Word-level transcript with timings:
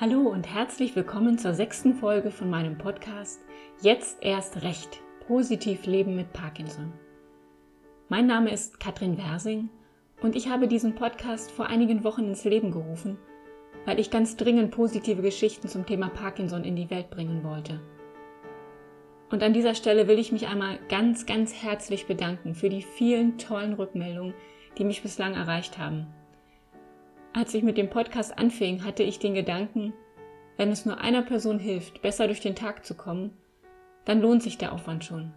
Hallo 0.00 0.20
und 0.20 0.48
herzlich 0.48 0.96
willkommen 0.96 1.36
zur 1.36 1.52
sechsten 1.52 1.92
Folge 1.92 2.30
von 2.30 2.48
meinem 2.48 2.78
Podcast 2.78 3.42
Jetzt 3.82 4.22
erst 4.22 4.62
recht. 4.62 5.02
Positiv 5.26 5.84
leben 5.84 6.16
mit 6.16 6.32
Parkinson. 6.32 6.90
Mein 8.08 8.26
Name 8.26 8.50
ist 8.50 8.80
Katrin 8.80 9.18
Wersing 9.18 9.68
und 10.22 10.36
ich 10.36 10.48
habe 10.48 10.68
diesen 10.68 10.94
Podcast 10.94 11.50
vor 11.50 11.66
einigen 11.66 12.02
Wochen 12.02 12.24
ins 12.24 12.44
Leben 12.44 12.70
gerufen, 12.70 13.18
weil 13.84 14.00
ich 14.00 14.10
ganz 14.10 14.38
dringend 14.38 14.70
positive 14.70 15.20
Geschichten 15.20 15.68
zum 15.68 15.84
Thema 15.84 16.08
Parkinson 16.08 16.64
in 16.64 16.76
die 16.76 16.88
Welt 16.88 17.10
bringen 17.10 17.44
wollte. 17.44 17.82
Und 19.28 19.42
an 19.42 19.52
dieser 19.52 19.74
Stelle 19.74 20.08
will 20.08 20.18
ich 20.18 20.32
mich 20.32 20.48
einmal 20.48 20.78
ganz, 20.88 21.26
ganz 21.26 21.52
herzlich 21.52 22.06
bedanken 22.06 22.54
für 22.54 22.70
die 22.70 22.80
vielen 22.80 23.36
tollen 23.36 23.74
Rückmeldungen, 23.74 24.32
die 24.78 24.84
mich 24.84 25.02
bislang 25.02 25.34
erreicht 25.34 25.76
haben. 25.76 26.06
Als 27.32 27.54
ich 27.54 27.62
mit 27.62 27.78
dem 27.78 27.88
Podcast 27.88 28.36
anfing, 28.38 28.84
hatte 28.84 29.04
ich 29.04 29.20
den 29.20 29.34
Gedanken, 29.34 29.92
wenn 30.56 30.70
es 30.70 30.84
nur 30.84 30.98
einer 30.98 31.22
Person 31.22 31.60
hilft, 31.60 32.02
besser 32.02 32.26
durch 32.26 32.40
den 32.40 32.56
Tag 32.56 32.84
zu 32.84 32.94
kommen, 32.94 33.36
dann 34.04 34.20
lohnt 34.20 34.42
sich 34.42 34.58
der 34.58 34.72
Aufwand 34.72 35.04
schon. 35.04 35.32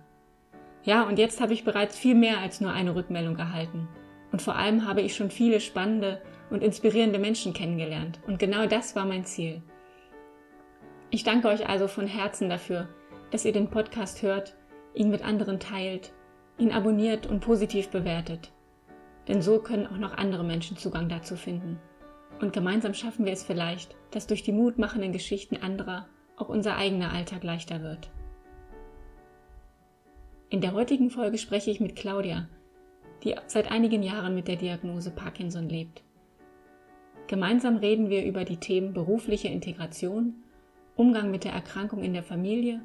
Ja, 0.84 1.04
und 1.04 1.20
jetzt 1.20 1.40
habe 1.40 1.54
ich 1.54 1.64
bereits 1.64 1.98
viel 1.98 2.16
mehr 2.16 2.40
als 2.40 2.62
nur 2.62 2.72
eine 2.72 2.96
Rückmeldung 2.96 3.38
erhalten. 3.38 3.88
Und 4.32 4.42
vor 4.42 4.56
allem 4.56 4.88
habe 4.88 5.02
ich 5.02 5.16
schon 5.16 5.30
viele 5.30 5.62
spannende 5.62 6.20
und 6.50 6.64
inspirierende 6.64 7.20
Menschen 7.20 7.54
kennengelernt. 7.54 8.20
Und 8.26 8.40
genau 8.40 8.66
das 8.66 8.96
war 8.96 9.06
mein 9.06 9.24
Ziel. 9.24 9.62
Ich 11.12 11.24
danke 11.24 11.48
euch 11.48 11.70
also 11.70 11.88
von 11.88 12.08
Herzen 12.08 12.50
dafür, 12.50 12.90
dass 13.30 13.46
ihr 13.46 13.54
den 13.54 13.70
Podcast 13.70 14.24
hört, 14.24 14.58
ihn 14.96 15.12
mit 15.12 15.24
anderen 15.24 15.60
teilt, 15.60 16.12
ihn 16.58 16.72
abonniert 16.72 17.28
und 17.28 17.42
positiv 17.42 17.90
bewertet. 17.90 18.52
Denn 19.28 19.42
so 19.42 19.60
können 19.60 19.88
auch 19.88 19.98
noch 19.98 20.18
andere 20.18 20.44
Menschen 20.44 20.78
Zugang 20.78 21.10
dazu 21.10 21.36
finden. 21.36 21.80
Und 22.42 22.54
gemeinsam 22.54 22.94
schaffen 22.94 23.26
wir 23.26 23.32
es 23.32 23.44
vielleicht, 23.44 23.96
dass 24.12 24.28
durch 24.28 24.44
die 24.44 24.52
mutmachenden 24.52 25.14
Geschichten 25.14 25.58
anderer 25.58 26.08
auch 26.38 26.50
unser 26.50 26.78
eigener 26.78 27.14
Alltag 27.14 27.44
leichter 27.44 27.82
wird. 27.82 28.10
In 30.50 30.62
der 30.62 30.74
heutigen 30.74 31.10
Folge 31.10 31.38
spreche 31.38 31.72
ich 31.72 31.80
mit 31.80 31.96
Claudia, 31.96 32.48
die 33.24 33.36
seit 33.48 33.72
einigen 33.72 34.04
Jahren 34.04 34.36
mit 34.36 34.48
der 34.48 34.56
Diagnose 34.56 35.12
Parkinson 35.12 35.70
lebt. 35.70 36.04
Gemeinsam 37.28 37.78
reden 37.78 38.10
wir 38.10 38.26
über 38.26 38.44
die 38.44 38.58
Themen 38.58 38.94
berufliche 38.94 39.48
Integration, 39.48 40.36
Umgang 40.96 41.32
mit 41.32 41.44
der 41.44 41.54
Erkrankung 41.54 42.04
in 42.04 42.14
der 42.14 42.24
Familie, 42.24 42.82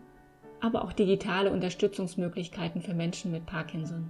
aber 0.60 0.82
auch 0.82 0.92
digitale 0.92 1.50
Unterstützungsmöglichkeiten 1.50 2.80
für 2.80 2.94
Menschen 2.94 3.32
mit 3.32 3.44
Parkinson. 3.44 4.08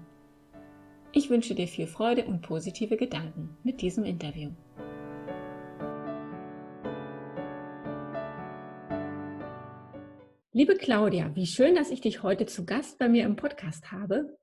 Ich 1.12 1.30
wünsche 1.30 1.54
dir 1.54 1.66
viel 1.66 1.86
Freude 1.86 2.26
und 2.26 2.42
positive 2.42 2.98
Gedanken 2.98 3.56
mit 3.64 3.80
diesem 3.80 4.04
Interview. 4.04 4.50
Liebe 10.52 10.74
Claudia, 10.74 11.34
wie 11.34 11.46
schön, 11.46 11.74
dass 11.74 11.90
ich 11.90 12.02
dich 12.02 12.22
heute 12.22 12.44
zu 12.44 12.66
Gast 12.66 12.98
bei 12.98 13.08
mir 13.08 13.24
im 13.24 13.36
Podcast 13.36 13.90
habe. 13.90 14.36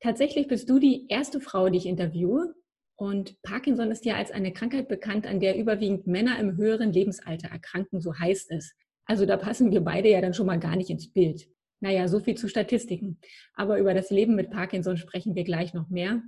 Tatsächlich 0.00 0.46
bist 0.46 0.70
du 0.70 0.78
die 0.78 1.06
erste 1.08 1.40
Frau, 1.40 1.70
die 1.70 1.78
ich 1.78 1.86
interviewe. 1.86 2.54
Und 2.94 3.42
Parkinson 3.42 3.90
ist 3.90 4.04
ja 4.04 4.14
als 4.14 4.30
eine 4.30 4.52
Krankheit 4.52 4.86
bekannt, 4.86 5.26
an 5.26 5.40
der 5.40 5.58
überwiegend 5.58 6.06
Männer 6.06 6.38
im 6.38 6.56
höheren 6.56 6.92
Lebensalter 6.92 7.48
erkranken, 7.48 8.00
so 8.00 8.16
heißt 8.16 8.52
es. 8.52 8.74
Also 9.06 9.26
da 9.26 9.36
passen 9.36 9.72
wir 9.72 9.80
beide 9.80 10.08
ja 10.08 10.20
dann 10.20 10.34
schon 10.34 10.46
mal 10.46 10.60
gar 10.60 10.76
nicht 10.76 10.90
ins 10.90 11.12
Bild. 11.12 11.48
Naja, 11.80 12.08
so 12.08 12.20
viel 12.20 12.36
zu 12.36 12.48
Statistiken. 12.48 13.18
Aber 13.54 13.78
über 13.78 13.94
das 13.94 14.10
Leben 14.10 14.34
mit 14.34 14.50
Parkinson 14.50 14.96
sprechen 14.96 15.34
wir 15.34 15.44
gleich 15.44 15.74
noch 15.74 15.88
mehr. 15.88 16.22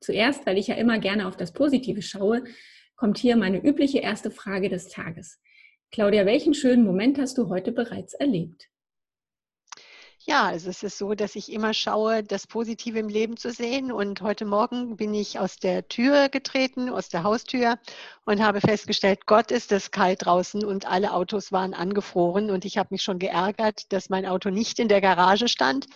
Zuerst, 0.00 0.46
weil 0.46 0.58
ich 0.58 0.68
ja 0.68 0.74
immer 0.76 0.98
gerne 0.98 1.26
auf 1.26 1.36
das 1.36 1.52
Positive 1.52 2.02
schaue, 2.02 2.44
kommt 2.96 3.18
hier 3.18 3.36
meine 3.36 3.62
übliche 3.62 3.98
erste 3.98 4.30
Frage 4.30 4.68
des 4.68 4.88
Tages. 4.88 5.40
Claudia, 5.92 6.26
welchen 6.26 6.54
schönen 6.54 6.84
Moment 6.84 7.18
hast 7.18 7.38
du 7.38 7.48
heute 7.48 7.72
bereits 7.72 8.14
erlebt? 8.14 8.68
Ja, 10.28 10.46
also 10.46 10.70
es 10.70 10.82
ist 10.82 10.98
so, 10.98 11.14
dass 11.14 11.36
ich 11.36 11.52
immer 11.52 11.72
schaue, 11.72 12.24
das 12.24 12.48
Positive 12.48 12.98
im 12.98 13.08
Leben 13.08 13.36
zu 13.36 13.52
sehen. 13.52 13.92
Und 13.92 14.22
heute 14.22 14.44
Morgen 14.44 14.96
bin 14.96 15.14
ich 15.14 15.38
aus 15.38 15.58
der 15.58 15.86
Tür 15.86 16.28
getreten, 16.28 16.90
aus 16.90 17.08
der 17.08 17.22
Haustür 17.22 17.78
und 18.24 18.42
habe 18.42 18.60
festgestellt, 18.60 19.26
Gott 19.26 19.52
ist 19.52 19.70
es 19.70 19.92
kalt 19.92 20.24
draußen 20.26 20.64
und 20.64 20.84
alle 20.84 21.12
Autos 21.12 21.52
waren 21.52 21.74
angefroren. 21.74 22.50
Und 22.50 22.64
ich 22.64 22.76
habe 22.76 22.88
mich 22.90 23.02
schon 23.02 23.20
geärgert, 23.20 23.92
dass 23.92 24.08
mein 24.08 24.26
Auto 24.26 24.50
nicht 24.50 24.80
in 24.80 24.88
der 24.88 25.00
Garage 25.00 25.46
stand 25.46 25.86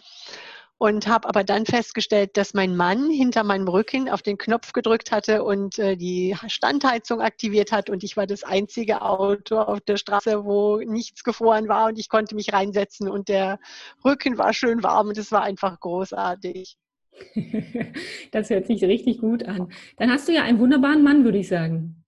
und 0.80 1.06
habe 1.08 1.28
aber 1.28 1.44
dann 1.44 1.66
festgestellt, 1.66 2.38
dass 2.38 2.54
mein 2.54 2.74
Mann 2.74 3.10
hinter 3.10 3.44
meinem 3.44 3.68
Rücken 3.68 4.08
auf 4.08 4.22
den 4.22 4.38
Knopf 4.38 4.72
gedrückt 4.72 5.12
hatte 5.12 5.44
und 5.44 5.78
äh, 5.78 5.94
die 5.94 6.34
Standheizung 6.46 7.20
aktiviert 7.20 7.70
hat 7.70 7.90
und 7.90 8.02
ich 8.02 8.16
war 8.16 8.26
das 8.26 8.44
einzige 8.44 9.02
Auto 9.02 9.58
auf 9.58 9.82
der 9.82 9.98
Straße, 9.98 10.42
wo 10.42 10.78
nichts 10.78 11.22
gefroren 11.22 11.68
war 11.68 11.88
und 11.88 11.98
ich 11.98 12.08
konnte 12.08 12.34
mich 12.34 12.54
reinsetzen 12.54 13.10
und 13.10 13.28
der 13.28 13.58
Rücken 14.06 14.38
war 14.38 14.54
schön 14.54 14.82
warm 14.82 15.08
und 15.08 15.18
es 15.18 15.30
war 15.30 15.42
einfach 15.42 15.78
großartig. 15.78 16.78
Das 18.32 18.48
hört 18.48 18.66
sich 18.66 18.82
richtig 18.82 19.18
gut 19.18 19.44
an. 19.44 19.70
Dann 19.98 20.10
hast 20.10 20.28
du 20.28 20.32
ja 20.32 20.44
einen 20.44 20.60
wunderbaren 20.60 21.02
Mann, 21.02 21.24
würde 21.24 21.38
ich 21.38 21.48
sagen. 21.48 21.99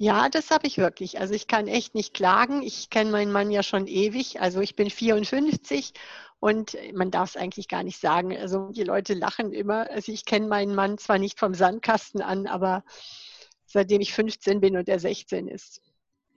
Ja, 0.00 0.28
das 0.28 0.52
habe 0.52 0.68
ich 0.68 0.78
wirklich. 0.78 1.18
Also 1.18 1.34
ich 1.34 1.48
kann 1.48 1.66
echt 1.66 1.96
nicht 1.96 2.14
klagen. 2.14 2.62
Ich 2.62 2.88
kenne 2.88 3.10
meinen 3.10 3.32
Mann 3.32 3.50
ja 3.50 3.64
schon 3.64 3.88
ewig. 3.88 4.40
Also 4.40 4.60
ich 4.60 4.76
bin 4.76 4.90
54 4.90 5.92
und 6.38 6.76
man 6.94 7.10
darf 7.10 7.30
es 7.30 7.36
eigentlich 7.36 7.66
gar 7.66 7.82
nicht 7.82 8.00
sagen. 8.00 8.36
Also 8.36 8.70
die 8.70 8.84
Leute 8.84 9.14
lachen 9.14 9.52
immer. 9.52 9.90
Also 9.90 10.12
ich 10.12 10.24
kenne 10.24 10.46
meinen 10.46 10.76
Mann 10.76 10.98
zwar 10.98 11.18
nicht 11.18 11.40
vom 11.40 11.52
Sandkasten 11.52 12.22
an, 12.22 12.46
aber 12.46 12.84
seitdem 13.66 14.00
ich 14.00 14.12
15 14.12 14.60
bin 14.60 14.76
und 14.76 14.88
er 14.88 15.00
16 15.00 15.48
ist. 15.48 15.82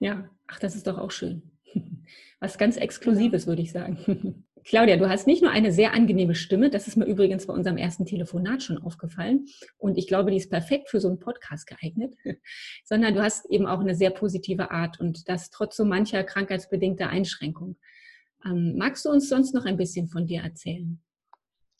Ja, 0.00 0.28
ach, 0.48 0.58
das 0.58 0.74
ist 0.74 0.88
doch 0.88 0.98
auch 0.98 1.12
schön. 1.12 1.52
Was 2.40 2.58
ganz 2.58 2.76
Exklusives, 2.76 3.46
würde 3.46 3.62
ich 3.62 3.70
sagen. 3.70 4.44
Claudia, 4.64 4.96
du 4.96 5.08
hast 5.08 5.26
nicht 5.26 5.42
nur 5.42 5.50
eine 5.50 5.72
sehr 5.72 5.92
angenehme 5.92 6.34
Stimme, 6.34 6.70
das 6.70 6.86
ist 6.86 6.96
mir 6.96 7.04
übrigens 7.04 7.46
bei 7.46 7.52
unserem 7.52 7.76
ersten 7.76 8.06
Telefonat 8.06 8.62
schon 8.62 8.78
aufgefallen 8.78 9.46
und 9.78 9.98
ich 9.98 10.06
glaube, 10.06 10.30
die 10.30 10.36
ist 10.36 10.50
perfekt 10.50 10.88
für 10.88 11.00
so 11.00 11.08
einen 11.08 11.18
Podcast 11.18 11.66
geeignet, 11.66 12.14
sondern 12.84 13.14
du 13.14 13.22
hast 13.22 13.50
eben 13.50 13.66
auch 13.66 13.80
eine 13.80 13.94
sehr 13.94 14.10
positive 14.10 14.70
Art 14.70 15.00
und 15.00 15.28
das 15.28 15.50
trotz 15.50 15.76
so 15.76 15.84
mancher 15.84 16.22
krankheitsbedingter 16.22 17.08
Einschränkung. 17.08 17.76
Ähm, 18.44 18.76
magst 18.76 19.04
du 19.04 19.10
uns 19.10 19.28
sonst 19.28 19.54
noch 19.54 19.64
ein 19.64 19.76
bisschen 19.76 20.08
von 20.08 20.26
dir 20.26 20.42
erzählen? 20.42 21.00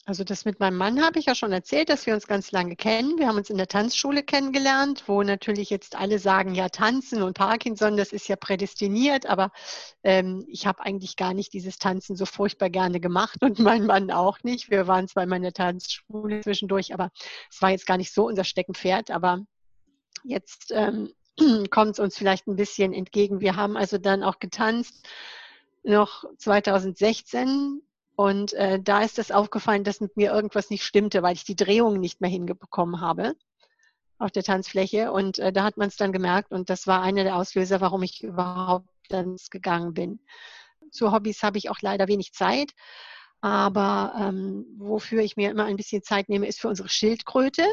Also 0.04 0.24
das 0.24 0.44
mit 0.44 0.58
meinem 0.58 0.76
Mann 0.78 1.00
habe 1.00 1.20
ich 1.20 1.26
ja 1.26 1.34
schon 1.36 1.52
erzählt, 1.52 1.88
dass 1.88 2.06
wir 2.06 2.14
uns 2.14 2.26
ganz 2.26 2.50
lange 2.50 2.74
kennen. 2.74 3.18
Wir 3.18 3.28
haben 3.28 3.36
uns 3.36 3.50
in 3.50 3.56
der 3.56 3.68
Tanzschule 3.68 4.24
kennengelernt, 4.24 5.04
wo 5.06 5.22
natürlich 5.22 5.70
jetzt 5.70 5.94
alle 5.94 6.18
sagen, 6.18 6.56
ja, 6.56 6.68
Tanzen 6.70 7.22
und 7.22 7.34
Parkinson, 7.34 7.96
das 7.96 8.12
ist 8.12 8.26
ja 8.26 8.34
prädestiniert, 8.34 9.26
aber 9.26 9.52
ähm, 10.02 10.44
ich 10.48 10.66
habe 10.66 10.80
eigentlich 10.80 11.14
gar 11.14 11.34
nicht 11.34 11.52
dieses 11.52 11.78
Tanzen 11.78 12.16
so 12.16 12.26
furchtbar 12.26 12.68
gerne 12.68 12.98
gemacht 12.98 13.44
und 13.44 13.58
mein 13.60 13.86
Mann 13.86 14.10
auch 14.10 14.42
nicht. 14.42 14.70
Wir 14.70 14.88
waren 14.88 15.06
zwar 15.06 15.22
in 15.22 15.28
meiner 15.28 15.52
Tanzschule 15.52 16.40
zwischendurch, 16.40 16.92
aber 16.92 17.10
es 17.48 17.62
war 17.62 17.70
jetzt 17.70 17.86
gar 17.86 17.96
nicht 17.96 18.12
so 18.12 18.26
unser 18.26 18.42
Steckenpferd, 18.42 19.12
aber 19.12 19.44
jetzt 20.24 20.72
ähm, 20.74 21.12
kommt 21.70 21.92
es 21.92 21.98
uns 22.00 22.18
vielleicht 22.18 22.48
ein 22.48 22.56
bisschen 22.56 22.92
entgegen. 22.92 23.40
Wir 23.40 23.54
haben 23.54 23.76
also 23.76 23.98
dann 23.98 24.24
auch 24.24 24.40
getanzt 24.40 25.06
noch 25.84 26.24
2016 26.38 27.82
und 28.16 28.52
äh, 28.54 28.80
da 28.80 29.02
ist 29.02 29.18
es 29.18 29.30
aufgefallen, 29.30 29.84
dass 29.84 30.00
mit 30.00 30.16
mir 30.16 30.32
irgendwas 30.32 30.70
nicht 30.70 30.84
stimmte, 30.84 31.22
weil 31.22 31.34
ich 31.34 31.44
die 31.44 31.56
Drehung 31.56 31.98
nicht 31.98 32.20
mehr 32.20 32.30
hingekommen 32.30 33.00
habe 33.00 33.34
auf 34.18 34.30
der 34.30 34.42
Tanzfläche. 34.42 35.12
Und 35.12 35.38
äh, 35.38 35.52
da 35.52 35.64
hat 35.64 35.76
man 35.76 35.88
es 35.88 35.96
dann 35.96 36.12
gemerkt 36.12 36.52
und 36.52 36.70
das 36.70 36.86
war 36.86 37.02
einer 37.02 37.24
der 37.24 37.36
Auslöser, 37.36 37.80
warum 37.80 38.02
ich 38.02 38.22
überhaupt 38.22 38.88
dann 39.08 39.36
gegangen 39.50 39.94
bin. 39.94 40.20
Zu 40.90 41.12
Hobbys 41.12 41.42
habe 41.42 41.58
ich 41.58 41.70
auch 41.70 41.80
leider 41.80 42.08
wenig 42.08 42.32
Zeit. 42.32 42.72
Aber 43.40 44.14
ähm, 44.16 44.66
wofür 44.78 45.20
ich 45.22 45.36
mir 45.36 45.50
immer 45.50 45.64
ein 45.64 45.76
bisschen 45.76 46.02
Zeit 46.02 46.28
nehme, 46.28 46.46
ist 46.46 46.60
für 46.60 46.68
unsere 46.68 46.88
Schildkröte. 46.88 47.66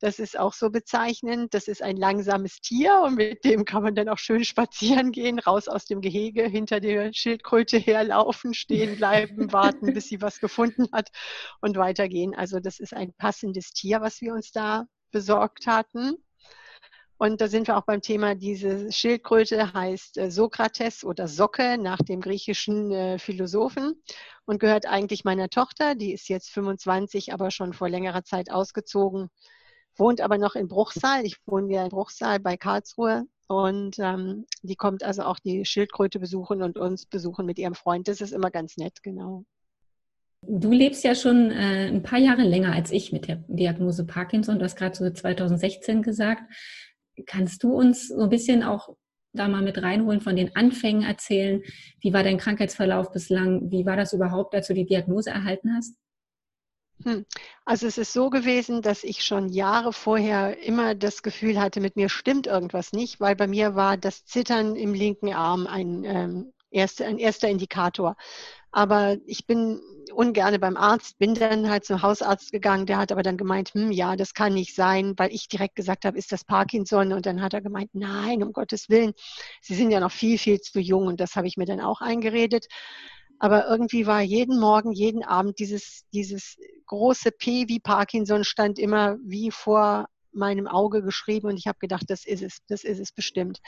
Das 0.00 0.18
ist 0.18 0.38
auch 0.38 0.52
so 0.52 0.68
bezeichnend. 0.70 1.54
Das 1.54 1.68
ist 1.68 1.82
ein 1.82 1.96
langsames 1.96 2.60
Tier 2.60 3.02
und 3.04 3.14
mit 3.14 3.44
dem 3.44 3.64
kann 3.64 3.82
man 3.82 3.94
dann 3.94 4.10
auch 4.10 4.18
schön 4.18 4.44
spazieren 4.44 5.10
gehen, 5.10 5.38
raus 5.38 5.68
aus 5.68 5.86
dem 5.86 6.02
Gehege, 6.02 6.46
hinter 6.46 6.80
der 6.80 7.14
Schildkröte 7.14 7.78
herlaufen, 7.78 8.52
stehen 8.52 8.96
bleiben, 8.96 9.52
warten, 9.52 9.94
bis 9.94 10.08
sie 10.08 10.20
was 10.20 10.38
gefunden 10.38 10.88
hat 10.92 11.10
und 11.60 11.78
weitergehen. 11.78 12.34
Also 12.34 12.60
das 12.60 12.78
ist 12.78 12.92
ein 12.92 13.14
passendes 13.14 13.72
Tier, 13.72 14.02
was 14.02 14.20
wir 14.20 14.34
uns 14.34 14.52
da 14.52 14.86
besorgt 15.12 15.66
hatten. 15.66 16.16
Und 17.18 17.40
da 17.40 17.48
sind 17.48 17.66
wir 17.66 17.78
auch 17.78 17.86
beim 17.86 18.02
Thema, 18.02 18.34
diese 18.34 18.92
Schildkröte 18.92 19.72
heißt 19.72 20.18
äh, 20.18 20.30
Sokrates 20.30 21.02
oder 21.02 21.28
Socke 21.28 21.78
nach 21.78 21.96
dem 21.96 22.20
griechischen 22.20 22.92
äh, 22.92 23.18
Philosophen 23.18 23.94
und 24.44 24.60
gehört 24.60 24.84
eigentlich 24.84 25.24
meiner 25.24 25.48
Tochter. 25.48 25.94
Die 25.94 26.12
ist 26.12 26.28
jetzt 26.28 26.50
25, 26.50 27.32
aber 27.32 27.50
schon 27.50 27.72
vor 27.72 27.88
längerer 27.88 28.24
Zeit 28.24 28.50
ausgezogen 28.50 29.30
wohnt 29.96 30.20
aber 30.20 30.38
noch 30.38 30.54
in 30.54 30.68
Bruchsal. 30.68 31.24
Ich 31.24 31.36
wohne 31.46 31.72
ja 31.72 31.84
in 31.84 31.90
Bruchsal 31.90 32.40
bei 32.40 32.56
Karlsruhe. 32.56 33.26
Und 33.48 33.98
ähm, 33.98 34.46
die 34.62 34.74
kommt 34.74 35.04
also 35.04 35.22
auch 35.22 35.38
die 35.38 35.64
Schildkröte 35.64 36.18
besuchen 36.18 36.62
und 36.62 36.78
uns 36.78 37.06
besuchen 37.06 37.46
mit 37.46 37.58
ihrem 37.58 37.74
Freund. 37.74 38.08
Das 38.08 38.20
ist 38.20 38.32
immer 38.32 38.50
ganz 38.50 38.76
nett, 38.76 39.02
genau. 39.02 39.44
Du 40.42 40.70
lebst 40.70 41.04
ja 41.04 41.14
schon 41.14 41.50
äh, 41.50 41.88
ein 41.88 42.02
paar 42.02 42.18
Jahre 42.18 42.42
länger 42.42 42.72
als 42.72 42.90
ich 42.90 43.12
mit 43.12 43.28
der 43.28 43.44
Diagnose 43.48 44.04
Parkinson. 44.04 44.58
Du 44.58 44.64
hast 44.64 44.76
gerade 44.76 44.96
so 44.96 45.08
2016 45.08 46.02
gesagt. 46.02 46.42
Kannst 47.26 47.62
du 47.62 47.72
uns 47.72 48.08
so 48.08 48.22
ein 48.22 48.28
bisschen 48.28 48.62
auch 48.62 48.90
da 49.32 49.48
mal 49.48 49.62
mit 49.62 49.82
reinholen, 49.82 50.20
von 50.20 50.36
den 50.36 50.54
Anfängen 50.56 51.02
erzählen? 51.02 51.62
Wie 52.00 52.12
war 52.12 52.22
dein 52.22 52.38
Krankheitsverlauf 52.38 53.12
bislang? 53.12 53.70
Wie 53.70 53.86
war 53.86 53.96
das 53.96 54.12
überhaupt, 54.12 54.54
als 54.54 54.66
du 54.66 54.74
die 54.74 54.86
Diagnose 54.86 55.30
erhalten 55.30 55.74
hast? 55.76 55.96
Hm. 57.04 57.26
Also 57.64 57.86
es 57.86 57.98
ist 57.98 58.12
so 58.12 58.30
gewesen, 58.30 58.80
dass 58.82 59.04
ich 59.04 59.22
schon 59.24 59.48
Jahre 59.48 59.92
vorher 59.92 60.62
immer 60.62 60.94
das 60.94 61.22
Gefühl 61.22 61.60
hatte, 61.60 61.80
mit 61.80 61.96
mir 61.96 62.08
stimmt 62.08 62.46
irgendwas 62.46 62.92
nicht, 62.92 63.20
weil 63.20 63.36
bei 63.36 63.46
mir 63.46 63.74
war 63.74 63.96
das 63.96 64.24
Zittern 64.24 64.76
im 64.76 64.94
linken 64.94 65.32
Arm 65.34 65.66
ein, 65.66 66.04
ähm, 66.04 66.52
erste, 66.70 67.04
ein 67.06 67.18
erster 67.18 67.48
Indikator. 67.48 68.16
Aber 68.72 69.16
ich 69.26 69.46
bin 69.46 69.80
ungerne 70.14 70.58
beim 70.58 70.76
Arzt, 70.76 71.18
bin 71.18 71.34
dann 71.34 71.68
halt 71.70 71.84
zum 71.84 72.02
Hausarzt 72.02 72.52
gegangen, 72.52 72.86
der 72.86 72.98
hat 72.98 73.12
aber 73.12 73.22
dann 73.22 73.36
gemeint, 73.36 73.70
hm, 73.74 73.90
ja, 73.92 74.16
das 74.16 74.34
kann 74.34 74.54
nicht 74.54 74.74
sein, 74.74 75.14
weil 75.18 75.32
ich 75.34 75.48
direkt 75.48 75.76
gesagt 75.76 76.04
habe, 76.04 76.18
ist 76.18 76.32
das 76.32 76.44
Parkinson? 76.44 77.12
Und 77.12 77.26
dann 77.26 77.42
hat 77.42 77.54
er 77.54 77.60
gemeint, 77.62 77.90
nein, 77.94 78.42
um 78.42 78.52
Gottes 78.52 78.88
Willen, 78.88 79.12
Sie 79.60 79.74
sind 79.74 79.90
ja 79.90 80.00
noch 80.00 80.12
viel, 80.12 80.38
viel 80.38 80.60
zu 80.60 80.80
jung 80.80 81.06
und 81.06 81.20
das 81.20 81.36
habe 81.36 81.46
ich 81.46 81.56
mir 81.56 81.66
dann 81.66 81.80
auch 81.80 82.00
eingeredet. 82.00 82.66
Aber 83.38 83.68
irgendwie 83.68 84.06
war 84.06 84.20
jeden 84.20 84.58
Morgen, 84.58 84.92
jeden 84.92 85.22
Abend 85.24 85.58
dieses, 85.58 86.04
dieses 86.12 86.56
große 86.86 87.32
P 87.32 87.68
wie 87.68 87.80
Parkinson 87.80 88.44
stand 88.44 88.78
immer 88.78 89.16
wie 89.22 89.50
vor 89.50 90.06
meinem 90.32 90.66
Auge 90.66 91.02
geschrieben 91.02 91.48
und 91.48 91.56
ich 91.56 91.66
habe 91.66 91.78
gedacht, 91.78 92.04
das 92.08 92.24
ist 92.24 92.42
es, 92.42 92.58
das 92.68 92.84
ist 92.84 93.00
es 93.00 93.12
bestimmt. 93.12 93.60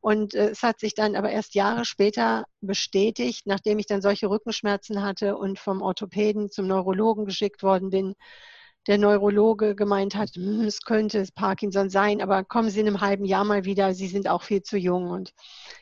Und 0.00 0.34
äh, 0.34 0.50
es 0.50 0.62
hat 0.62 0.80
sich 0.80 0.94
dann 0.94 1.16
aber 1.16 1.30
erst 1.30 1.54
Jahre 1.54 1.84
später 1.84 2.44
bestätigt, 2.60 3.46
nachdem 3.46 3.78
ich 3.78 3.86
dann 3.86 4.02
solche 4.02 4.28
Rückenschmerzen 4.28 5.02
hatte 5.02 5.36
und 5.36 5.58
vom 5.58 5.82
Orthopäden 5.82 6.50
zum 6.50 6.66
Neurologen 6.66 7.24
geschickt 7.24 7.62
worden 7.62 7.90
bin, 7.90 8.14
der 8.86 8.98
Neurologe 8.98 9.74
gemeint 9.74 10.14
hat, 10.14 10.30
hm, 10.36 10.62
es 10.62 10.80
könnte 10.80 11.24
Parkinson 11.34 11.90
sein, 11.90 12.22
aber 12.22 12.44
kommen 12.44 12.70
Sie 12.70 12.80
in 12.80 12.86
einem 12.86 13.00
halben 13.00 13.24
Jahr 13.24 13.44
mal 13.44 13.64
wieder, 13.64 13.94
Sie 13.94 14.06
sind 14.06 14.28
auch 14.28 14.42
viel 14.42 14.62
zu 14.62 14.76
jung. 14.76 15.10
Und 15.10 15.32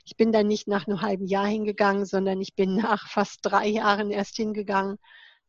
ich 0.04 0.16
bin 0.16 0.32
dann 0.32 0.46
nicht 0.46 0.68
nach 0.68 0.86
einem 0.86 1.02
halben 1.02 1.26
Jahr 1.26 1.46
hingegangen, 1.46 2.06
sondern 2.06 2.40
ich 2.40 2.54
bin 2.54 2.76
nach 2.76 3.08
fast 3.08 3.40
drei 3.42 3.68
Jahren 3.68 4.10
erst 4.10 4.36
hingegangen. 4.36 4.98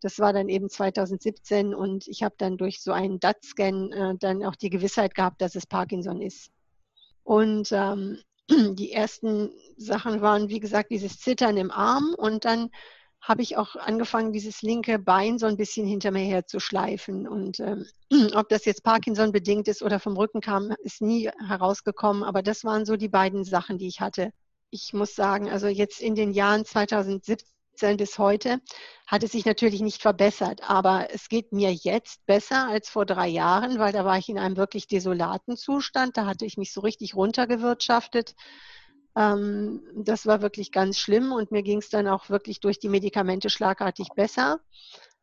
Das 0.01 0.19
war 0.19 0.33
dann 0.33 0.49
eben 0.49 0.69
2017 0.69 1.73
und 1.73 2.07
ich 2.07 2.21
habe 2.21 2.35
dann 2.37 2.57
durch 2.57 2.81
so 2.81 2.91
einen 2.91 3.19
DAT-Scan 3.19 3.91
äh, 3.91 4.15
dann 4.19 4.43
auch 4.43 4.55
die 4.55 4.69
Gewissheit 4.69 5.15
gehabt, 5.15 5.41
dass 5.41 5.55
es 5.55 5.65
Parkinson 5.65 6.21
ist. 6.21 6.51
Und 7.23 7.71
ähm, 7.71 8.19
die 8.75 8.91
ersten 8.91 9.51
Sachen 9.77 10.21
waren, 10.21 10.49
wie 10.49 10.59
gesagt, 10.59 10.91
dieses 10.91 11.19
Zittern 11.19 11.57
im 11.57 11.71
Arm 11.71 12.13
und 12.17 12.45
dann 12.45 12.69
habe 13.25 13.41
ich 13.41 13.57
auch 13.57 13.75
angefangen, 13.75 14.33
dieses 14.33 14.61
linke 14.61 14.99
Bein 14.99 15.39
so 15.39 15.47
ein 15.47 15.57
bisschen 15.57 15.87
hinter 15.87 16.11
mir 16.11 16.23
her 16.23 16.45
zu 16.45 16.59
schleifen. 16.59 17.27
Und 17.27 17.59
ähm, 17.59 17.85
ob 18.35 18.49
das 18.49 18.65
jetzt 18.65 18.83
Parkinson 18.83 19.31
bedingt 19.31 19.67
ist 19.67 19.81
oder 19.81 19.99
vom 19.99 20.15
Rücken 20.15 20.41
kam, 20.41 20.71
ist 20.83 21.01
nie 21.01 21.29
herausgekommen. 21.47 22.23
Aber 22.23 22.43
das 22.43 22.63
waren 22.63 22.85
so 22.85 22.97
die 22.97 23.09
beiden 23.09 23.43
Sachen, 23.43 23.79
die 23.79 23.87
ich 23.87 23.99
hatte. 23.99 24.31
Ich 24.69 24.93
muss 24.93 25.15
sagen, 25.15 25.49
also 25.49 25.67
jetzt 25.67 26.01
in 26.01 26.13
den 26.13 26.33
Jahren 26.33 26.65
2017 26.65 27.47
bis 27.97 28.19
heute 28.19 28.61
hat 29.07 29.23
es 29.23 29.31
sich 29.31 29.45
natürlich 29.45 29.81
nicht 29.81 30.01
verbessert, 30.01 30.61
aber 30.69 31.07
es 31.11 31.27
geht 31.27 31.51
mir 31.51 31.73
jetzt 31.73 32.25
besser 32.25 32.69
als 32.69 32.89
vor 32.89 33.05
drei 33.05 33.27
Jahren, 33.27 33.79
weil 33.79 33.91
da 33.91 34.05
war 34.05 34.17
ich 34.17 34.29
in 34.29 34.37
einem 34.37 34.55
wirklich 34.55 34.87
desolaten 34.87 35.57
Zustand. 35.57 36.15
Da 36.15 36.25
hatte 36.25 36.45
ich 36.45 36.57
mich 36.57 36.71
so 36.71 36.81
richtig 36.81 37.15
runtergewirtschaftet. 37.15 38.35
Ähm, 39.15 39.81
das 39.95 40.25
war 40.25 40.41
wirklich 40.41 40.71
ganz 40.71 40.97
schlimm 40.97 41.31
und 41.31 41.51
mir 41.51 41.63
ging 41.63 41.79
es 41.79 41.89
dann 41.89 42.07
auch 42.07 42.29
wirklich 42.29 42.59
durch 42.59 42.79
die 42.79 42.89
Medikamente 42.89 43.49
schlagartig 43.49 44.09
besser. 44.15 44.59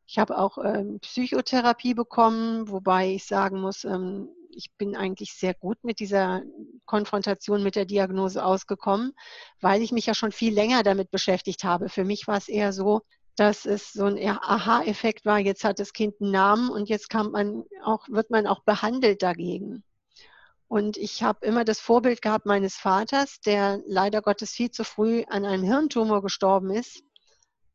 Ich 0.07 0.19
habe 0.19 0.39
auch 0.39 0.59
ähm, 0.59 0.99
Psychotherapie 1.01 1.95
bekommen, 1.95 2.69
wobei 2.69 3.15
ich 3.15 3.25
sagen 3.25 3.61
muss, 3.61 3.85
ähm, 3.85 4.29
ich 4.55 4.71
bin 4.77 4.97
eigentlich 4.97 5.33
sehr 5.33 5.55
gut 5.55 5.79
mit 5.83 6.01
dieser 6.01 6.43
Konfrontation 6.85 7.63
mit 7.63 7.77
der 7.77 7.87
Diagnose 7.87 8.45
ausgekommen, 8.45 9.13
weil 9.61 9.83
ich 9.83 9.93
mich 9.93 10.07
ja 10.07 10.15
schon 10.15 10.33
viel 10.33 10.53
länger 10.53 10.83
damit 10.83 11.11
beschäftigt 11.11 11.65
habe. 11.65 11.89
Für 11.89 12.05
mich 12.05 12.27
war 12.27 12.37
es 12.37 12.49
eher 12.49 12.73
so, 12.73 13.01
dass 13.37 13.65
es 13.65 13.93
so 13.93 14.05
ein 14.05 14.19
Aha-Effekt 14.19 15.25
war, 15.25 15.39
jetzt 15.39 15.65
hat 15.65 15.79
das 15.79 15.93
Kind 15.93 16.21
einen 16.21 16.33
Namen 16.33 16.71
und 16.71 16.89
jetzt 16.89 17.13
man 17.15 17.65
auch, 17.83 18.07
wird 18.09 18.31
man 18.31 18.47
auch 18.47 18.63
behandelt 18.65 19.23
dagegen. 19.23 19.83
Und 20.73 20.97
ich 20.97 21.23
habe 21.23 21.45
immer 21.45 21.67
das 21.67 21.81
Vorbild 21.81 22.23
gehabt 22.23 22.47
meines 22.47 22.77
Vaters, 22.77 23.41
der 23.45 23.83
leider 23.87 24.23
Gottes 24.23 24.53
viel 24.53 24.71
zu 24.71 24.85
früh 24.85 25.23
an 25.29 25.45
einem 25.45 25.65
Hirntumor 25.65 26.23
gestorben 26.23 26.71
ist, 26.71 27.03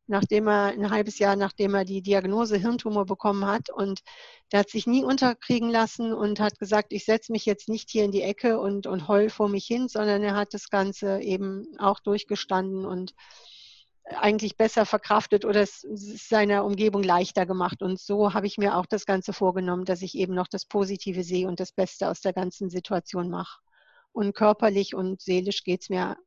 nachdem 0.07 0.47
er 0.47 0.69
ein 0.69 0.89
halbes 0.89 1.19
Jahr 1.19 1.35
nachdem 1.35 1.75
er 1.75 1.85
die 1.85 2.01
Diagnose 2.01 2.57
Hirntumor 2.57 3.05
bekommen 3.05 3.45
hat. 3.45 3.69
Und 3.69 4.01
der 4.51 4.61
hat 4.61 4.71
sich 4.71 4.87
nie 4.87 5.03
unterkriegen 5.03 5.69
lassen 5.69 6.11
und 6.11 6.39
hat 6.39 6.57
gesagt, 6.57 6.91
ich 6.91 7.05
setze 7.05 7.31
mich 7.31 7.45
jetzt 7.45 7.69
nicht 7.69 7.91
hier 7.91 8.03
in 8.03 8.11
die 8.11 8.23
Ecke 8.23 8.59
und, 8.59 8.87
und 8.87 9.07
heul 9.07 9.29
vor 9.29 9.47
mich 9.47 9.67
hin, 9.67 9.87
sondern 9.87 10.23
er 10.23 10.35
hat 10.35 10.55
das 10.55 10.71
Ganze 10.71 11.21
eben 11.21 11.67
auch 11.77 11.99
durchgestanden 11.99 12.83
und 12.83 13.13
eigentlich 14.15 14.57
besser 14.57 14.85
verkraftet 14.85 15.45
oder 15.45 15.61
es 15.61 15.85
seiner 15.91 16.65
Umgebung 16.65 17.03
leichter 17.03 17.45
gemacht. 17.45 17.81
Und 17.81 17.99
so 17.99 18.33
habe 18.33 18.47
ich 18.47 18.57
mir 18.57 18.77
auch 18.77 18.85
das 18.85 19.05
Ganze 19.05 19.33
vorgenommen, 19.33 19.85
dass 19.85 20.01
ich 20.01 20.15
eben 20.15 20.33
noch 20.33 20.47
das 20.47 20.65
Positive 20.65 21.23
sehe 21.23 21.47
und 21.47 21.59
das 21.59 21.71
Beste 21.71 22.09
aus 22.09 22.21
der 22.21 22.33
ganzen 22.33 22.69
Situation 22.69 23.29
mache. 23.29 23.59
Und 24.11 24.33
körperlich 24.33 24.95
und 24.95 25.21
seelisch 25.21 25.63
geht 25.63 25.81
es 25.83 25.89
mir 25.89 26.17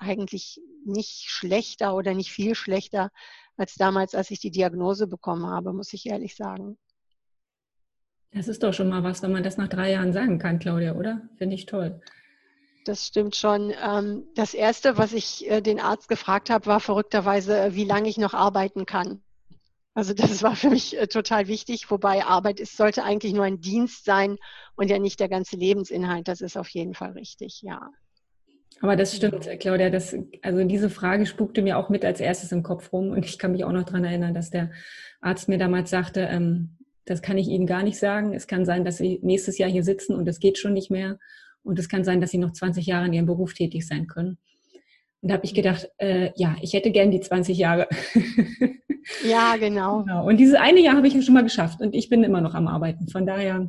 eigentlich 0.00 0.60
nicht 0.84 1.30
schlechter 1.30 1.94
oder 1.94 2.14
nicht 2.14 2.30
viel 2.30 2.54
schlechter 2.54 3.10
als 3.56 3.74
damals, 3.74 4.14
als 4.14 4.30
ich 4.30 4.40
die 4.40 4.50
Diagnose 4.50 5.06
bekommen 5.06 5.46
habe, 5.46 5.72
muss 5.72 5.92
ich 5.92 6.06
ehrlich 6.06 6.36
sagen. 6.36 6.76
Das 8.32 8.48
ist 8.48 8.62
doch 8.62 8.74
schon 8.74 8.90
mal 8.90 9.02
was, 9.02 9.22
wenn 9.22 9.32
man 9.32 9.42
das 9.42 9.56
nach 9.56 9.68
drei 9.68 9.92
Jahren 9.92 10.12
sagen 10.12 10.38
kann, 10.38 10.58
Claudia, 10.58 10.94
oder? 10.94 11.22
Finde 11.38 11.54
ich 11.54 11.66
toll 11.66 12.00
das 12.88 13.06
stimmt 13.06 13.36
schon. 13.36 13.72
Ähm, 13.84 14.24
das 14.34 14.54
Erste, 14.54 14.96
was 14.96 15.12
ich 15.12 15.48
äh, 15.50 15.60
den 15.60 15.78
Arzt 15.80 16.08
gefragt 16.08 16.50
habe, 16.50 16.66
war 16.66 16.80
verrückterweise, 16.80 17.58
äh, 17.58 17.74
wie 17.74 17.84
lange 17.84 18.08
ich 18.08 18.16
noch 18.16 18.34
arbeiten 18.34 18.86
kann. 18.86 19.20
Also 19.94 20.14
das 20.14 20.42
war 20.42 20.56
für 20.56 20.70
mich 20.70 20.96
äh, 20.96 21.06
total 21.06 21.48
wichtig, 21.48 21.90
wobei 21.90 22.24
Arbeit 22.24 22.60
ist, 22.60 22.76
sollte 22.76 23.04
eigentlich 23.04 23.32
nur 23.32 23.44
ein 23.44 23.60
Dienst 23.60 24.04
sein 24.04 24.38
und 24.76 24.90
ja 24.90 24.98
nicht 24.98 25.20
der 25.20 25.28
ganze 25.28 25.56
Lebensinhalt. 25.56 26.28
Das 26.28 26.40
ist 26.40 26.56
auf 26.56 26.68
jeden 26.68 26.94
Fall 26.94 27.12
richtig, 27.12 27.62
ja. 27.62 27.90
Aber 28.80 28.96
das 28.96 29.16
stimmt, 29.16 29.48
Claudia. 29.58 29.90
Das, 29.90 30.14
also 30.42 30.62
diese 30.64 30.88
Frage 30.88 31.26
spukte 31.26 31.62
mir 31.62 31.78
auch 31.78 31.88
mit 31.88 32.04
als 32.04 32.20
erstes 32.20 32.52
im 32.52 32.62
Kopf 32.62 32.92
rum 32.92 33.10
und 33.10 33.24
ich 33.24 33.38
kann 33.38 33.52
mich 33.52 33.64
auch 33.64 33.72
noch 33.72 33.82
daran 33.82 34.04
erinnern, 34.04 34.34
dass 34.34 34.50
der 34.50 34.70
Arzt 35.20 35.48
mir 35.48 35.58
damals 35.58 35.90
sagte, 35.90 36.20
ähm, 36.20 36.76
das 37.04 37.22
kann 37.22 37.38
ich 37.38 37.48
Ihnen 37.48 37.66
gar 37.66 37.82
nicht 37.82 37.98
sagen. 37.98 38.34
Es 38.34 38.46
kann 38.46 38.64
sein, 38.64 38.84
dass 38.84 38.98
Sie 38.98 39.18
nächstes 39.22 39.58
Jahr 39.58 39.70
hier 39.70 39.82
sitzen 39.82 40.14
und 40.14 40.28
es 40.28 40.38
geht 40.38 40.58
schon 40.58 40.74
nicht 40.74 40.90
mehr. 40.90 41.18
Und 41.68 41.78
es 41.78 41.88
kann 41.88 42.02
sein, 42.02 42.20
dass 42.20 42.30
sie 42.30 42.38
noch 42.38 42.52
20 42.52 42.86
Jahre 42.86 43.06
in 43.06 43.12
ihrem 43.12 43.26
Beruf 43.26 43.52
tätig 43.52 43.86
sein 43.86 44.06
können. 44.06 44.38
Und 45.20 45.28
da 45.28 45.34
habe 45.34 45.44
ich 45.44 45.52
gedacht, 45.52 45.90
äh, 45.98 46.30
ja, 46.36 46.56
ich 46.62 46.72
hätte 46.72 46.90
gern 46.90 47.10
die 47.10 47.20
20 47.20 47.58
Jahre. 47.58 47.88
ja, 49.28 49.56
genau. 49.56 50.02
genau. 50.02 50.26
Und 50.26 50.38
dieses 50.38 50.54
eine 50.54 50.80
Jahr 50.80 50.96
habe 50.96 51.06
ich 51.08 51.24
schon 51.24 51.34
mal 51.34 51.42
geschafft 51.42 51.82
und 51.82 51.94
ich 51.94 52.08
bin 52.08 52.24
immer 52.24 52.40
noch 52.40 52.54
am 52.54 52.68
Arbeiten. 52.68 53.08
Von 53.08 53.26
daher 53.26 53.68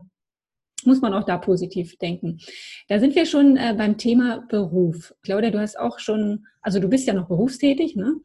muss 0.85 1.01
man 1.01 1.13
auch 1.13 1.25
da 1.25 1.37
positiv 1.37 1.97
denken. 1.97 2.39
Da 2.87 2.99
sind 2.99 3.15
wir 3.15 3.25
schon 3.25 3.57
äh, 3.57 3.75
beim 3.77 3.97
Thema 3.97 4.45
Beruf. 4.47 5.13
Claudia, 5.23 5.49
du 5.49 5.59
hast 5.59 5.77
auch 5.77 5.99
schon, 5.99 6.45
also 6.61 6.79
du 6.79 6.87
bist 6.87 7.05
ja 7.05 7.13
noch 7.13 7.27
berufstätig, 7.27 7.97
ne? 7.97 8.15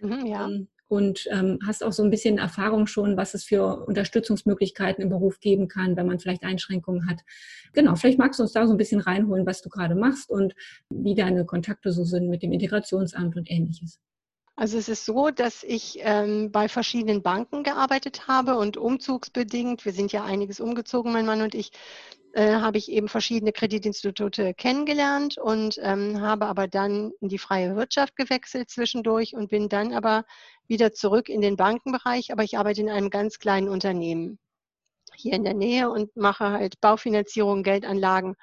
Mhm, 0.00 0.26
ja. 0.26 0.46
Ähm, 0.46 0.68
und 0.94 1.26
ähm, 1.32 1.58
hast 1.66 1.82
auch 1.82 1.92
so 1.92 2.04
ein 2.04 2.10
bisschen 2.10 2.38
Erfahrung 2.38 2.86
schon, 2.86 3.16
was 3.16 3.34
es 3.34 3.44
für 3.44 3.84
Unterstützungsmöglichkeiten 3.86 5.02
im 5.02 5.10
Beruf 5.10 5.40
geben 5.40 5.66
kann, 5.66 5.96
wenn 5.96 6.06
man 6.06 6.20
vielleicht 6.20 6.44
Einschränkungen 6.44 7.08
hat. 7.08 7.20
Genau, 7.72 7.96
vielleicht 7.96 8.18
magst 8.18 8.38
du 8.38 8.44
uns 8.44 8.52
da 8.52 8.66
so 8.66 8.72
ein 8.74 8.78
bisschen 8.78 9.00
reinholen, 9.00 9.44
was 9.44 9.60
du 9.60 9.68
gerade 9.68 9.96
machst 9.96 10.30
und 10.30 10.54
wie 10.90 11.16
deine 11.16 11.44
Kontakte 11.44 11.90
so 11.90 12.04
sind 12.04 12.30
mit 12.30 12.44
dem 12.44 12.52
Integrationsamt 12.52 13.36
und 13.36 13.50
ähnliches. 13.50 13.98
Also 14.56 14.78
es 14.78 14.88
ist 14.88 15.04
so, 15.04 15.30
dass 15.30 15.64
ich 15.64 15.98
ähm, 16.00 16.52
bei 16.52 16.68
verschiedenen 16.68 17.22
Banken 17.22 17.64
gearbeitet 17.64 18.28
habe 18.28 18.56
und 18.56 18.76
umzugsbedingt, 18.76 19.84
wir 19.84 19.92
sind 19.92 20.12
ja 20.12 20.24
einiges 20.24 20.60
umgezogen, 20.60 21.12
mein 21.12 21.26
Mann 21.26 21.42
und 21.42 21.56
ich, 21.56 21.72
äh, 22.34 22.54
habe 22.54 22.78
ich 22.78 22.88
eben 22.90 23.08
verschiedene 23.08 23.52
Kreditinstitute 23.52 24.54
kennengelernt 24.54 25.38
und 25.38 25.78
ähm, 25.82 26.20
habe 26.20 26.46
aber 26.46 26.68
dann 26.68 27.10
in 27.20 27.28
die 27.28 27.38
freie 27.38 27.74
Wirtschaft 27.74 28.14
gewechselt 28.16 28.70
zwischendurch 28.70 29.34
und 29.34 29.50
bin 29.50 29.68
dann 29.68 29.92
aber 29.92 30.24
wieder 30.68 30.92
zurück 30.92 31.28
in 31.28 31.40
den 31.40 31.56
Bankenbereich, 31.56 32.32
aber 32.32 32.44
ich 32.44 32.56
arbeite 32.56 32.80
in 32.80 32.90
einem 32.90 33.10
ganz 33.10 33.40
kleinen 33.40 33.68
Unternehmen 33.68 34.38
hier 35.16 35.34
in 35.34 35.44
der 35.44 35.54
Nähe 35.54 35.90
und 35.90 36.16
mache 36.16 36.50
halt 36.50 36.80
Baufinanzierung, 36.80 37.62
Geldanlagen 37.64 38.36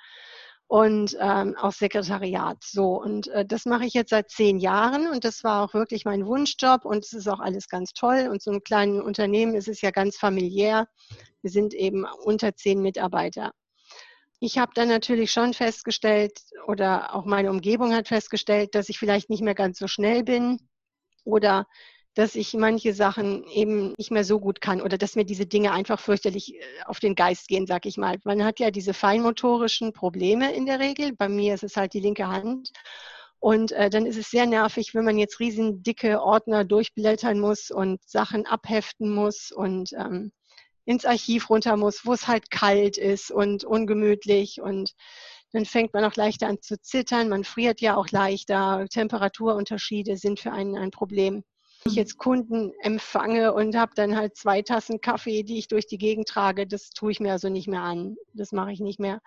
und 0.72 1.18
ähm, 1.20 1.58
auch 1.58 1.74
Sekretariat. 1.74 2.64
So, 2.64 2.94
und 2.94 3.28
äh, 3.28 3.46
das 3.46 3.66
mache 3.66 3.84
ich 3.84 3.94
jetzt 3.94 4.12
seit 4.12 4.30
zehn 4.30 4.58
Jahren 4.58 5.06
und 5.08 5.26
das 5.26 5.44
war 5.44 5.66
auch 5.66 5.74
wirklich 5.74 6.06
mein 6.06 6.26
Wunschjob 6.26 6.86
und 6.86 7.04
es 7.04 7.12
ist 7.12 7.28
auch 7.28 7.42
alles 7.42 7.68
ganz 7.68 7.92
toll. 7.92 8.30
Und 8.32 8.42
so 8.42 8.52
einem 8.52 8.64
kleinen 8.64 9.02
Unternehmen 9.02 9.54
ist 9.54 9.68
es 9.68 9.82
ja 9.82 9.92
ganz 9.92 10.16
familiär. 10.16 10.88
Wir 11.42 11.52
sind 11.52 11.74
eben 11.74 12.06
unter 12.24 12.56
zehn 12.56 12.82
Mitarbeiter. 12.82 13.52
Ich 14.40 14.60
habe 14.60 14.72
dann 14.74 14.88
natürlich 14.88 15.34
schon 15.34 15.54
festgestellt 15.54 16.40
oder 16.68 17.16
auch 17.16 17.26
meine 17.26 17.50
Umgebung 17.50 17.94
hat 17.94 18.08
festgestellt, 18.08 18.74
dass 18.74 18.88
ich 18.88 18.98
vielleicht 18.98 19.30
nicht 19.30 19.44
mehr 19.44 19.56
ganz 19.56 19.78
so 19.78 19.90
schnell 19.90 20.24
bin 20.24 20.58
oder 21.26 21.68
dass 22.14 22.36
ich 22.36 22.54
manche 22.54 22.94
Sachen 22.94 23.46
eben 23.48 23.94
nicht 23.98 24.12
mehr 24.12 24.26
so 24.26 24.40
gut 24.40 24.60
kann 24.60 24.82
oder 24.82 24.98
dass 24.98 25.16
mir 25.16 25.24
diese 25.24 25.46
Dinge 25.46 25.72
einfach 25.72 26.00
fürchterlich 26.00 26.56
äh, 26.56 26.60
auf 26.86 27.00
den 27.00 27.16
Geist 27.16 27.48
gehen, 27.48 27.66
sag 27.68 27.86
ich 27.86 27.98
mal. 27.98 28.18
Man 28.24 28.44
hat 28.44 28.60
ja 28.60 28.72
diese 28.72 28.94
feinmotorischen 28.94 29.94
Probleme 29.94 30.54
in 30.54 30.66
der 30.66 30.80
Regel. 30.80 31.14
Bei 31.16 31.30
mir 31.30 31.54
ist 31.54 31.64
es 31.64 31.78
halt 31.78 31.94
die 31.94 32.02
linke 32.02 32.28
Hand. 32.28 32.72
Und 33.40 33.72
äh, 33.72 33.90
dann 33.90 34.06
ist 34.06 34.18
es 34.18 34.30
sehr 34.30 34.46
nervig, 34.46 34.94
wenn 34.94 35.06
man 35.06 35.18
jetzt 35.18 35.40
riesen 35.40 35.82
dicke 35.84 36.22
Ordner 36.22 36.64
durchblättern 36.64 37.40
muss 37.40 37.72
und 37.72 38.00
Sachen 38.08 38.46
abheften 38.46 39.10
muss 39.10 39.52
und 39.52 39.94
ähm, 39.94 40.32
ins 40.86 41.06
Archiv 41.06 41.50
runter 41.50 41.78
muss, 41.78 42.06
wo 42.06 42.14
es 42.14 42.28
halt 42.28 42.52
kalt 42.52 42.98
ist 42.98 43.32
und 43.32 43.64
ungemütlich 43.64 44.62
und 44.62 44.94
dann 45.54 45.66
fängt 45.66 45.94
man 45.94 46.06
auch 46.06 46.16
leichter 46.16 46.48
an 46.48 46.62
zu 46.62 46.80
zittern, 46.80 47.30
man 47.30 47.44
friert 47.44 47.82
ja 47.82 47.96
auch 47.98 48.10
leichter, 48.10 48.86
Temperaturunterschiede 48.90 50.18
sind 50.18 50.40
für 50.40 50.52
einen 50.52 50.78
ein 50.78 50.92
Problem. 50.92 51.44
Ich 51.84 51.96
jetzt 51.96 52.18
Kunden 52.18 52.74
empfange 52.82 53.54
und 53.54 53.76
habe 53.76 53.94
dann 53.96 54.16
halt 54.16 54.36
zwei 54.36 54.62
Tassen 54.62 55.02
Kaffee, 55.02 55.42
die 55.42 55.58
ich 55.58 55.68
durch 55.68 55.88
die 55.88 55.98
Gegend 55.98 56.28
trage, 56.28 56.68
das 56.68 56.92
tue 56.92 57.12
ich 57.12 57.20
mir 57.20 57.32
also 57.32 57.50
nicht 57.50 57.68
mehr 57.68 57.82
an. 57.82 58.18
Das 58.34 58.52
mache 58.52 58.72
ich 58.72 58.80
nicht 58.80 59.00
mehr. 59.00 59.20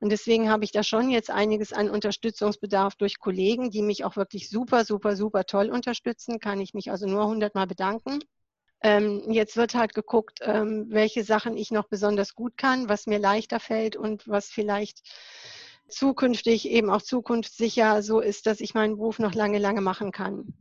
Und 0.00 0.10
deswegen 0.10 0.48
habe 0.48 0.64
ich 0.64 0.72
da 0.72 0.82
schon 0.82 1.10
jetzt 1.10 1.30
einiges 1.30 1.74
an 1.74 1.90
Unterstützungsbedarf 1.90 2.94
durch 2.96 3.18
Kollegen, 3.18 3.70
die 3.70 3.82
mich 3.82 4.04
auch 4.04 4.16
wirklich 4.16 4.48
super, 4.48 4.86
super, 4.86 5.16
super 5.16 5.44
toll 5.44 5.68
unterstützen. 5.68 6.40
Kann 6.40 6.60
ich 6.60 6.72
mich 6.72 6.90
also 6.90 7.06
nur 7.06 7.26
hundertmal 7.26 7.66
bedanken. 7.66 8.20
Ähm, 8.80 9.24
jetzt 9.30 9.56
wird 9.56 9.74
halt 9.74 9.92
geguckt, 9.94 10.38
ähm, 10.42 10.86
welche 10.88 11.24
Sachen 11.24 11.56
ich 11.56 11.70
noch 11.72 11.88
besonders 11.88 12.34
gut 12.34 12.56
kann, 12.56 12.88
was 12.88 13.06
mir 13.06 13.18
leichter 13.18 13.60
fällt 13.60 13.96
und 13.96 14.26
was 14.28 14.46
vielleicht 14.46 15.02
zukünftig 15.88 16.68
eben 16.68 16.90
auch 16.90 17.02
zukunftssicher 17.02 18.02
so 18.02 18.20
ist, 18.20 18.46
dass 18.46 18.60
ich 18.60 18.74
meinen 18.74 18.96
Beruf 18.96 19.18
noch 19.18 19.34
lange, 19.34 19.58
lange 19.58 19.80
machen 19.80 20.12
kann. 20.12 20.54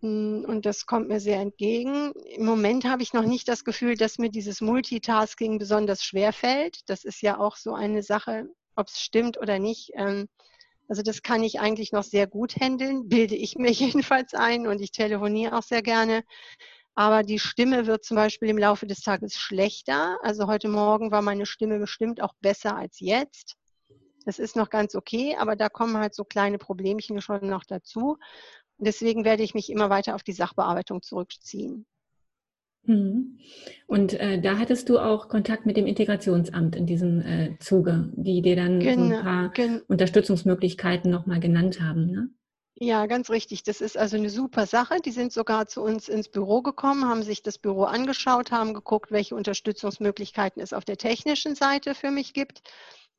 Hm, 0.00 0.44
und 0.46 0.64
das 0.64 0.86
kommt 0.86 1.08
mir 1.08 1.20
sehr 1.20 1.40
entgegen. 1.40 2.12
Im 2.36 2.44
Moment 2.44 2.84
habe 2.84 3.02
ich 3.02 3.12
noch 3.12 3.24
nicht 3.24 3.48
das 3.48 3.64
Gefühl, 3.64 3.96
dass 3.96 4.18
mir 4.18 4.30
dieses 4.30 4.60
Multitasking 4.60 5.58
besonders 5.58 6.04
schwer 6.04 6.32
fällt. 6.32 6.88
Das 6.88 7.04
ist 7.04 7.20
ja 7.20 7.38
auch 7.38 7.56
so 7.56 7.74
eine 7.74 8.02
Sache, 8.02 8.48
ob 8.76 8.88
es 8.88 9.00
stimmt 9.00 9.38
oder 9.38 9.58
nicht. 9.58 9.90
Ähm, 9.94 10.28
also 10.88 11.02
das 11.02 11.22
kann 11.22 11.42
ich 11.42 11.60
eigentlich 11.60 11.92
noch 11.92 12.04
sehr 12.04 12.26
gut 12.26 12.56
handeln, 12.56 13.08
bilde 13.08 13.34
ich 13.34 13.56
mir 13.56 13.70
jedenfalls 13.70 14.34
ein 14.34 14.66
und 14.66 14.80
ich 14.80 14.92
telefoniere 14.92 15.56
auch 15.56 15.62
sehr 15.62 15.82
gerne. 15.82 16.22
Aber 16.94 17.22
die 17.22 17.38
Stimme 17.38 17.86
wird 17.86 18.04
zum 18.04 18.16
Beispiel 18.16 18.48
im 18.48 18.58
Laufe 18.58 18.86
des 18.86 19.00
Tages 19.02 19.34
schlechter. 19.34 20.18
Also 20.22 20.48
heute 20.48 20.68
Morgen 20.68 21.10
war 21.12 21.22
meine 21.22 21.46
Stimme 21.46 21.78
bestimmt 21.78 22.20
auch 22.20 22.34
besser 22.40 22.76
als 22.76 22.98
jetzt. 23.00 23.56
Das 24.24 24.38
ist 24.38 24.56
noch 24.56 24.68
ganz 24.68 24.94
okay, 24.94 25.36
aber 25.38 25.56
da 25.56 25.68
kommen 25.68 25.96
halt 25.96 26.14
so 26.14 26.24
kleine 26.24 26.58
Problemchen 26.58 27.20
schon 27.20 27.48
noch 27.48 27.64
dazu. 27.64 28.18
Und 28.78 28.86
deswegen 28.86 29.24
werde 29.24 29.42
ich 29.42 29.54
mich 29.54 29.70
immer 29.70 29.90
weiter 29.90 30.14
auf 30.14 30.22
die 30.22 30.32
Sachbearbeitung 30.32 31.02
zurückziehen. 31.02 31.86
Mhm. 32.84 33.38
Und 33.86 34.14
äh, 34.14 34.40
da 34.40 34.58
hattest 34.58 34.88
du 34.88 34.98
auch 34.98 35.28
Kontakt 35.28 35.66
mit 35.66 35.76
dem 35.76 35.86
Integrationsamt 35.86 36.74
in 36.74 36.86
diesem 36.86 37.20
äh, 37.20 37.58
Zuge, 37.58 38.10
die 38.14 38.40
dir 38.40 38.56
dann 38.56 38.80
genau, 38.80 39.08
so 39.08 39.14
ein 39.16 39.24
paar 39.24 39.48
gen 39.50 39.82
Unterstützungsmöglichkeiten 39.88 41.10
nochmal 41.10 41.40
genannt 41.40 41.80
haben. 41.82 42.06
Ne? 42.06 42.30
Ja, 42.80 43.06
ganz 43.06 43.28
richtig. 43.28 43.64
Das 43.64 43.80
ist 43.80 43.98
also 43.98 44.16
eine 44.16 44.30
super 44.30 44.64
Sache. 44.64 44.98
Die 45.04 45.10
sind 45.10 45.32
sogar 45.32 45.66
zu 45.66 45.82
uns 45.82 46.08
ins 46.08 46.28
Büro 46.28 46.62
gekommen, 46.62 47.06
haben 47.06 47.24
sich 47.24 47.42
das 47.42 47.58
Büro 47.58 47.82
angeschaut, 47.82 48.52
haben 48.52 48.72
geguckt, 48.72 49.10
welche 49.10 49.34
Unterstützungsmöglichkeiten 49.34 50.62
es 50.62 50.72
auf 50.72 50.84
der 50.84 50.96
technischen 50.96 51.56
Seite 51.56 51.94
für 51.94 52.12
mich 52.12 52.34
gibt. 52.34 52.62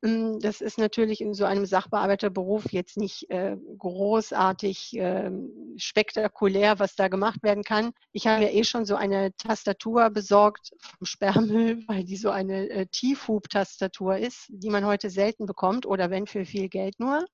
Hm, 0.02 0.40
das 0.40 0.62
ist 0.62 0.78
natürlich 0.78 1.20
in 1.20 1.34
so 1.34 1.44
einem 1.44 1.66
Sachbearbeiterberuf 1.66 2.72
jetzt 2.72 2.96
nicht 2.96 3.30
äh, 3.30 3.58
großartig 3.78 4.98
äh, 4.98 5.30
spektakulär, 5.76 6.80
was 6.80 6.96
da 6.96 7.10
gemacht 7.10 7.44
werden 7.44 7.64
kann. 7.64 7.92
Ich 8.14 8.26
habe 8.26 8.44
ja 8.44 8.50
eh 8.50 8.64
schon 8.64 8.86
so 8.86 8.96
eine 8.96 9.36
Tastatur 9.36 10.10
besorgt 10.10 10.72
vom 10.80 11.06
Sperrmüll, 11.06 11.84
weil 11.88 12.06
die 12.06 12.16
so 12.16 12.30
eine 12.30 12.70
äh, 12.70 12.86
Tiefhub-Tastatur 12.86 14.18
ist, 14.18 14.46
die 14.50 14.70
man 14.70 14.86
heute 14.86 15.10
selten 15.10 15.46
bekommt 15.46 15.86
oder 15.86 16.10
wenn 16.10 16.28
für 16.28 16.46
viel 16.46 16.70
Geld 16.70 17.00
nur 17.00 17.26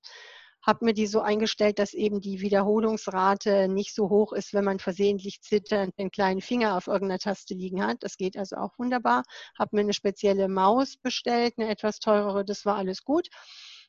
habe 0.66 0.84
mir 0.84 0.94
die 0.94 1.06
so 1.06 1.20
eingestellt, 1.20 1.78
dass 1.78 1.94
eben 1.94 2.20
die 2.20 2.40
Wiederholungsrate 2.40 3.68
nicht 3.68 3.94
so 3.94 4.10
hoch 4.10 4.32
ist, 4.32 4.52
wenn 4.52 4.64
man 4.64 4.80
versehentlich 4.80 5.40
zitternd 5.40 5.96
den 5.98 6.10
kleinen 6.10 6.40
Finger 6.40 6.76
auf 6.76 6.88
irgendeiner 6.88 7.20
Taste 7.20 7.54
liegen 7.54 7.84
hat. 7.84 7.98
Das 8.00 8.16
geht 8.16 8.36
also 8.36 8.56
auch 8.56 8.78
wunderbar. 8.78 9.22
Habe 9.58 9.76
mir 9.76 9.82
eine 9.82 9.92
spezielle 9.92 10.48
Maus 10.48 10.96
bestellt, 10.96 11.54
eine 11.56 11.68
etwas 11.68 12.00
teurere, 12.00 12.44
das 12.44 12.66
war 12.66 12.76
alles 12.76 13.04
gut. 13.04 13.28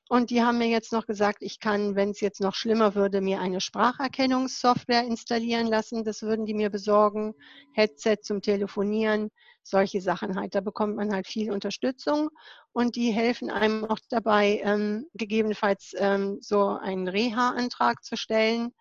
Und 0.10 0.30
die 0.30 0.42
haben 0.42 0.58
mir 0.58 0.68
jetzt 0.68 0.94
noch 0.94 1.06
gesagt, 1.06 1.40
ich 1.42 1.60
kann, 1.60 1.96
wenn 1.96 2.12
es 2.12 2.22
jetzt 2.22 2.40
noch 2.40 2.56
schlimmer 2.56 2.96
würde, 2.96 3.20
mir 3.20 3.42
eine 3.42 3.60
Spracherkennungssoftware 3.60 5.04
installieren 5.04 5.68
lassen. 5.68 6.06
Das 6.06 6.22
würden 6.22 6.46
die 6.46 6.54
mir 6.54 6.70
besorgen. 6.70 7.34
Headset 7.74 8.18
zum 8.22 8.42
Telefonieren, 8.42 9.32
solche 9.70 10.02
Sachen 10.02 10.36
halt. 10.36 10.56
Da 10.56 10.62
bekommt 10.62 10.96
man 10.96 11.14
halt 11.14 11.28
viel 11.28 11.52
Unterstützung 11.52 12.30
und 12.72 12.96
die 12.96 13.12
helfen 13.12 13.50
einem 13.50 13.86
auch 13.86 14.00
dabei, 14.10 14.62
ähm, 14.64 15.06
gegebenenfalls 15.14 15.94
ähm, 15.98 16.38
so 16.42 16.70
einen 16.70 17.08
Reha-Antrag 17.08 18.04
zu 18.04 18.16
stellen 18.18 18.74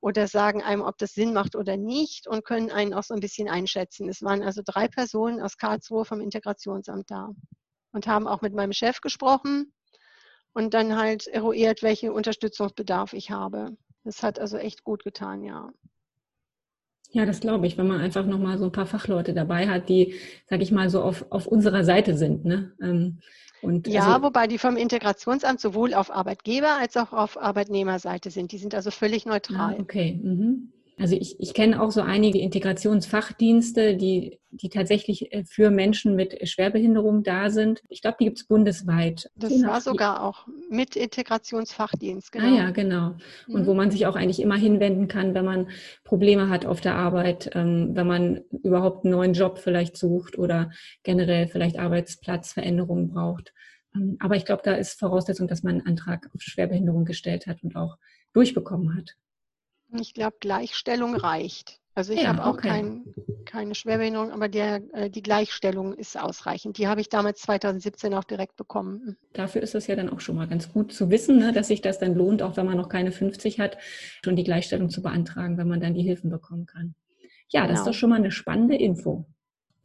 oder 0.00 0.28
sagen 0.28 0.62
einem, 0.62 0.82
ob 0.82 0.98
das 0.98 1.12
Sinn 1.12 1.32
macht 1.32 1.56
oder 1.56 1.76
nicht 1.76 2.26
und 2.26 2.44
können 2.44 2.70
einen 2.70 2.92
auch 2.94 3.02
so 3.04 3.14
ein 3.14 3.20
bisschen 3.20 3.48
einschätzen. 3.48 4.08
Es 4.08 4.22
waren 4.22 4.42
also 4.42 4.60
drei 4.64 4.86
Personen 4.86 5.40
aus 5.40 5.56
Karlsruhe 5.56 6.04
vom 6.04 6.20
Integrationsamt 6.20 7.10
da 7.10 7.30
und 7.92 8.06
haben 8.06 8.26
auch 8.26 8.42
mit 8.42 8.54
meinem 8.54 8.72
Chef 8.72 9.00
gesprochen 9.00 9.72
und 10.52 10.74
dann 10.74 10.96
halt 10.96 11.26
eruiert, 11.26 11.82
welchen 11.82 12.10
Unterstützungsbedarf 12.10 13.12
ich 13.14 13.30
habe. 13.30 13.76
Das 14.04 14.22
hat 14.22 14.38
also 14.38 14.58
echt 14.58 14.84
gut 14.84 15.04
getan, 15.04 15.42
ja. 15.42 15.70
Ja, 17.14 17.24
das 17.24 17.38
glaube 17.38 17.68
ich, 17.68 17.78
wenn 17.78 17.86
man 17.86 18.00
einfach 18.00 18.26
nochmal 18.26 18.58
so 18.58 18.64
ein 18.64 18.72
paar 18.72 18.86
Fachleute 18.86 19.34
dabei 19.34 19.68
hat, 19.68 19.88
die, 19.88 20.14
sag 20.50 20.60
ich 20.60 20.72
mal, 20.72 20.90
so 20.90 21.00
auf, 21.00 21.24
auf 21.30 21.46
unserer 21.46 21.84
Seite 21.84 22.16
sind. 22.16 22.44
Ne? 22.44 22.72
Ähm, 22.82 23.20
und 23.62 23.86
ja, 23.86 24.14
also, 24.14 24.24
wobei 24.24 24.48
die 24.48 24.58
vom 24.58 24.76
Integrationsamt 24.76 25.60
sowohl 25.60 25.94
auf 25.94 26.10
Arbeitgeber- 26.10 26.76
als 26.78 26.96
auch 26.96 27.12
auf 27.12 27.40
Arbeitnehmerseite 27.40 28.30
sind. 28.30 28.50
Die 28.50 28.58
sind 28.58 28.74
also 28.74 28.90
völlig 28.90 29.26
neutral. 29.26 29.76
Ah, 29.78 29.80
okay. 29.80 30.18
Mhm. 30.20 30.73
Also 30.96 31.16
ich, 31.16 31.40
ich 31.40 31.54
kenne 31.54 31.82
auch 31.82 31.90
so 31.90 32.02
einige 32.02 32.38
Integrationsfachdienste, 32.38 33.96
die, 33.96 34.38
die 34.50 34.68
tatsächlich 34.68 35.32
äh, 35.32 35.44
für 35.44 35.70
Menschen 35.70 36.14
mit 36.14 36.48
Schwerbehinderung 36.48 37.24
da 37.24 37.50
sind. 37.50 37.82
Ich 37.88 38.00
glaube, 38.00 38.16
die 38.20 38.26
gibt 38.26 38.38
es 38.38 38.46
bundesweit. 38.46 39.28
Das 39.34 39.52
war 39.64 39.80
sogar 39.80 40.22
auch 40.22 40.46
mit 40.70 40.94
Integrationsfachdienst, 40.94 42.30
genau. 42.30 42.46
Ah 42.46 42.56
ja, 42.56 42.70
genau. 42.70 43.16
Und 43.48 43.62
mhm. 43.62 43.66
wo 43.66 43.74
man 43.74 43.90
sich 43.90 44.06
auch 44.06 44.14
eigentlich 44.14 44.40
immer 44.40 44.56
hinwenden 44.56 45.08
kann, 45.08 45.34
wenn 45.34 45.44
man 45.44 45.68
Probleme 46.04 46.48
hat 46.48 46.64
auf 46.64 46.80
der 46.80 46.94
Arbeit, 46.94 47.50
ähm, 47.54 47.90
wenn 47.94 48.06
man 48.06 48.40
überhaupt 48.62 49.04
einen 49.04 49.14
neuen 49.14 49.32
Job 49.32 49.58
vielleicht 49.58 49.96
sucht 49.96 50.38
oder 50.38 50.70
generell 51.02 51.48
vielleicht 51.48 51.78
Arbeitsplatzveränderungen 51.78 53.08
braucht. 53.08 53.52
Ähm, 53.96 54.16
aber 54.20 54.36
ich 54.36 54.44
glaube, 54.44 54.62
da 54.64 54.74
ist 54.74 55.00
Voraussetzung, 55.00 55.48
dass 55.48 55.64
man 55.64 55.78
einen 55.78 55.86
Antrag 55.86 56.30
auf 56.32 56.40
Schwerbehinderung 56.40 57.04
gestellt 57.04 57.48
hat 57.48 57.64
und 57.64 57.74
auch 57.74 57.96
durchbekommen 58.32 58.96
hat. 58.96 59.16
Ich 60.00 60.14
glaube, 60.14 60.36
Gleichstellung 60.40 61.14
reicht. 61.14 61.80
Also 61.96 62.12
ich 62.12 62.22
ja, 62.22 62.28
habe 62.28 62.44
auch 62.44 62.54
okay. 62.54 62.68
kein, 62.68 63.04
keine 63.44 63.74
Schwerbehinderung, 63.76 64.32
aber 64.32 64.48
der, 64.48 64.82
äh, 64.94 65.08
die 65.08 65.22
Gleichstellung 65.22 65.94
ist 65.94 66.18
ausreichend. 66.20 66.76
Die 66.78 66.88
habe 66.88 67.00
ich 67.00 67.08
damals 67.08 67.40
2017 67.42 68.14
auch 68.14 68.24
direkt 68.24 68.56
bekommen. 68.56 69.16
Dafür 69.32 69.62
ist 69.62 69.76
es 69.76 69.86
ja 69.86 69.94
dann 69.94 70.10
auch 70.10 70.18
schon 70.18 70.34
mal 70.34 70.48
ganz 70.48 70.72
gut 70.72 70.92
zu 70.92 71.08
wissen, 71.10 71.38
ne, 71.38 71.52
dass 71.52 71.68
sich 71.68 71.82
das 71.82 72.00
dann 72.00 72.16
lohnt, 72.16 72.42
auch 72.42 72.56
wenn 72.56 72.66
man 72.66 72.76
noch 72.76 72.88
keine 72.88 73.12
50 73.12 73.60
hat, 73.60 73.78
schon 74.24 74.34
die 74.34 74.42
Gleichstellung 74.42 74.90
zu 74.90 75.02
beantragen, 75.02 75.56
wenn 75.56 75.68
man 75.68 75.80
dann 75.80 75.94
die 75.94 76.02
Hilfen 76.02 76.30
bekommen 76.30 76.66
kann. 76.66 76.96
Ja, 77.50 77.60
genau. 77.60 77.70
das 77.70 77.80
ist 77.80 77.84
genau. 77.84 77.92
doch 77.92 77.98
schon 77.98 78.10
mal 78.10 78.16
eine 78.16 78.32
spannende 78.32 78.74
Info. 78.74 79.26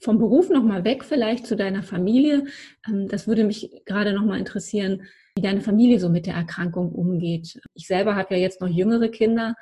Vom 0.02 0.18
Beruf 0.18 0.50
nochmal 0.50 0.86
weg 0.86 1.04
vielleicht 1.04 1.46
zu 1.46 1.56
deiner 1.56 1.84
Familie. 1.84 2.46
Ähm, 2.88 3.08
das 3.08 3.28
würde 3.28 3.44
mich 3.44 3.70
gerade 3.86 4.14
nochmal 4.14 4.40
interessieren, 4.40 5.04
wie 5.36 5.44
deine 5.44 5.62
Familie 5.62 6.00
so 6.00 6.10
mit 6.10 6.26
der 6.26 6.34
Erkrankung 6.34 6.92
umgeht. 6.92 7.62
Ich 7.76 7.86
selber 7.86 8.16
habe 8.16 8.34
ja 8.34 8.42
jetzt 8.42 8.62
noch 8.62 8.68
jüngere 8.68 9.10
Kinder 9.10 9.54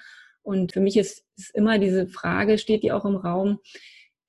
und 0.48 0.72
für 0.72 0.80
mich 0.80 0.96
ist, 0.96 1.26
ist 1.36 1.54
immer 1.54 1.78
diese 1.78 2.08
Frage, 2.08 2.58
steht 2.58 2.84
die 2.84 2.94
auch 2.94 3.04
im 3.04 3.18
Raum, 3.18 3.60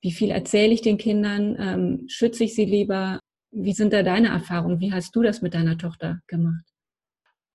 wie 0.00 0.10
viel 0.10 0.30
erzähle 0.30 0.74
ich 0.74 0.82
den 0.82 0.98
Kindern? 0.98 1.56
Ähm, 1.58 2.04
schütze 2.08 2.42
ich 2.42 2.56
sie 2.56 2.64
lieber? 2.64 3.20
Wie 3.52 3.72
sind 3.72 3.92
da 3.92 4.02
deine 4.02 4.28
Erfahrungen? 4.28 4.80
Wie 4.80 4.92
hast 4.92 5.14
du 5.14 5.22
das 5.22 5.42
mit 5.42 5.54
deiner 5.54 5.78
Tochter 5.78 6.20
gemacht? 6.26 6.64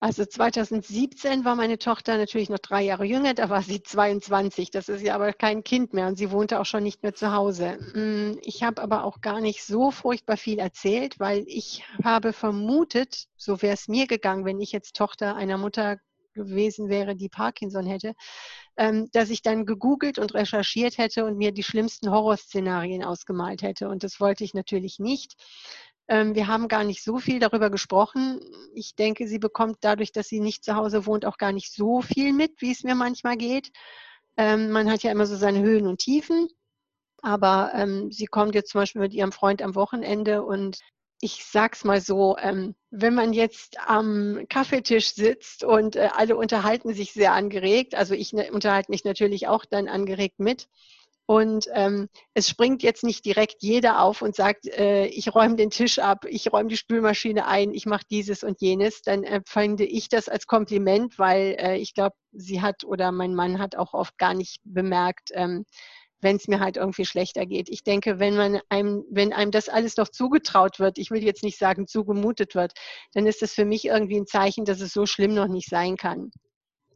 Also 0.00 0.24
2017 0.24 1.44
war 1.44 1.56
meine 1.56 1.78
Tochter 1.78 2.16
natürlich 2.16 2.50
noch 2.50 2.58
drei 2.58 2.82
Jahre 2.82 3.04
jünger, 3.04 3.32
da 3.32 3.48
war 3.48 3.62
sie 3.62 3.82
22. 3.82 4.70
Das 4.70 4.88
ist 4.88 5.02
ja 5.02 5.14
aber 5.14 5.32
kein 5.32 5.62
Kind 5.62 5.92
mehr 5.92 6.06
und 6.08 6.16
sie 6.16 6.30
wohnte 6.30 6.58
auch 6.60 6.66
schon 6.66 6.82
nicht 6.82 7.02
mehr 7.02 7.14
zu 7.14 7.32
Hause. 7.32 7.78
Mm, 7.94 8.38
ich 8.42 8.62
habe 8.62 8.82
aber 8.82 9.04
auch 9.04 9.20
gar 9.20 9.40
nicht 9.40 9.62
so 9.62 9.90
furchtbar 9.90 10.36
viel 10.36 10.58
erzählt, 10.58 11.20
weil 11.20 11.44
ich 11.46 11.84
habe 12.02 12.32
vermutet, 12.32 13.26
so 13.36 13.60
wäre 13.60 13.74
es 13.74 13.88
mir 13.88 14.06
gegangen, 14.06 14.44
wenn 14.44 14.60
ich 14.60 14.72
jetzt 14.72 14.96
Tochter 14.96 15.36
einer 15.36 15.58
Mutter 15.58 15.98
gewesen 16.34 16.88
wäre, 16.88 17.16
die 17.16 17.28
Parkinson 17.28 17.86
hätte, 17.86 18.14
ähm, 18.76 19.08
dass 19.12 19.30
ich 19.30 19.42
dann 19.42 19.66
gegoogelt 19.66 20.18
und 20.18 20.34
recherchiert 20.34 20.98
hätte 20.98 21.24
und 21.24 21.36
mir 21.36 21.52
die 21.52 21.62
schlimmsten 21.62 22.10
Horrorszenarien 22.10 23.04
ausgemalt 23.04 23.62
hätte. 23.62 23.88
Und 23.88 24.02
das 24.02 24.20
wollte 24.20 24.44
ich 24.44 24.54
natürlich 24.54 24.98
nicht. 24.98 25.34
Ähm, 26.08 26.34
wir 26.34 26.48
haben 26.48 26.68
gar 26.68 26.84
nicht 26.84 27.02
so 27.02 27.18
viel 27.18 27.38
darüber 27.40 27.70
gesprochen. 27.70 28.40
Ich 28.74 28.94
denke, 28.94 29.26
sie 29.26 29.38
bekommt 29.38 29.78
dadurch, 29.80 30.12
dass 30.12 30.28
sie 30.28 30.40
nicht 30.40 30.64
zu 30.64 30.74
Hause 30.76 31.06
wohnt, 31.06 31.24
auch 31.24 31.38
gar 31.38 31.52
nicht 31.52 31.72
so 31.72 32.02
viel 32.02 32.32
mit, 32.32 32.60
wie 32.60 32.72
es 32.72 32.82
mir 32.84 32.94
manchmal 32.94 33.36
geht. 33.36 33.70
Ähm, 34.36 34.70
man 34.70 34.90
hat 34.90 35.02
ja 35.02 35.12
immer 35.12 35.26
so 35.26 35.36
seine 35.36 35.60
Höhen 35.60 35.86
und 35.86 36.00
Tiefen. 36.00 36.48
Aber 37.22 37.72
ähm, 37.74 38.12
sie 38.12 38.26
kommt 38.26 38.54
jetzt 38.54 38.70
zum 38.72 38.82
Beispiel 38.82 39.00
mit 39.00 39.14
ihrem 39.14 39.32
Freund 39.32 39.62
am 39.62 39.74
Wochenende 39.74 40.42
und 40.44 40.78
ich 41.24 41.42
sag's 41.42 41.84
mal 41.84 42.02
so, 42.02 42.36
ähm, 42.36 42.74
wenn 42.90 43.14
man 43.14 43.32
jetzt 43.32 43.78
am 43.86 44.44
Kaffeetisch 44.50 45.14
sitzt 45.14 45.64
und 45.64 45.96
äh, 45.96 46.10
alle 46.12 46.36
unterhalten 46.36 46.92
sich 46.92 47.12
sehr 47.12 47.32
angeregt, 47.32 47.94
also 47.94 48.12
ich 48.12 48.34
ne, 48.34 48.52
unterhalte 48.52 48.90
mich 48.90 49.04
natürlich 49.04 49.48
auch 49.48 49.64
dann 49.64 49.88
angeregt 49.88 50.38
mit, 50.38 50.68
und 51.26 51.68
ähm, 51.72 52.10
es 52.34 52.50
springt 52.50 52.82
jetzt 52.82 53.02
nicht 53.02 53.24
direkt 53.24 53.62
jeder 53.62 54.02
auf 54.02 54.20
und 54.20 54.36
sagt, 54.36 54.66
äh, 54.66 55.06
ich 55.06 55.34
räume 55.34 55.56
den 55.56 55.70
Tisch 55.70 55.98
ab, 55.98 56.26
ich 56.28 56.52
räume 56.52 56.68
die 56.68 56.76
Spülmaschine 56.76 57.46
ein, 57.46 57.72
ich 57.72 57.86
mache 57.86 58.04
dieses 58.10 58.44
und 58.44 58.60
jenes. 58.60 59.00
Dann 59.00 59.24
empfinde 59.24 59.86
ich 59.86 60.10
das 60.10 60.28
als 60.28 60.46
Kompliment, 60.46 61.18
weil 61.18 61.56
äh, 61.58 61.76
ich 61.78 61.94
glaube, 61.94 62.14
sie 62.32 62.60
hat 62.60 62.84
oder 62.84 63.10
mein 63.10 63.34
Mann 63.34 63.58
hat 63.58 63.74
auch 63.74 63.94
oft 63.94 64.18
gar 64.18 64.34
nicht 64.34 64.60
bemerkt, 64.64 65.30
ähm, 65.32 65.64
wenn 66.24 66.36
es 66.36 66.48
mir 66.48 66.58
halt 66.58 66.76
irgendwie 66.76 67.04
schlechter 67.04 67.46
geht. 67.46 67.68
Ich 67.68 67.84
denke, 67.84 68.18
wenn 68.18 68.34
man 68.34 68.60
einem, 68.68 69.04
wenn 69.10 69.32
einem 69.32 69.52
das 69.52 69.68
alles 69.68 69.96
noch 69.96 70.08
zugetraut 70.08 70.80
wird, 70.80 70.98
ich 70.98 71.12
will 71.12 71.22
jetzt 71.22 71.44
nicht 71.44 71.58
sagen 71.58 71.86
zugemutet 71.86 72.56
wird, 72.56 72.72
dann 73.12 73.26
ist 73.26 73.42
das 73.42 73.52
für 73.52 73.64
mich 73.64 73.84
irgendwie 73.84 74.16
ein 74.16 74.26
Zeichen, 74.26 74.64
dass 74.64 74.80
es 74.80 74.92
so 74.92 75.06
schlimm 75.06 75.34
noch 75.34 75.46
nicht 75.46 75.68
sein 75.68 75.96
kann. 75.96 76.32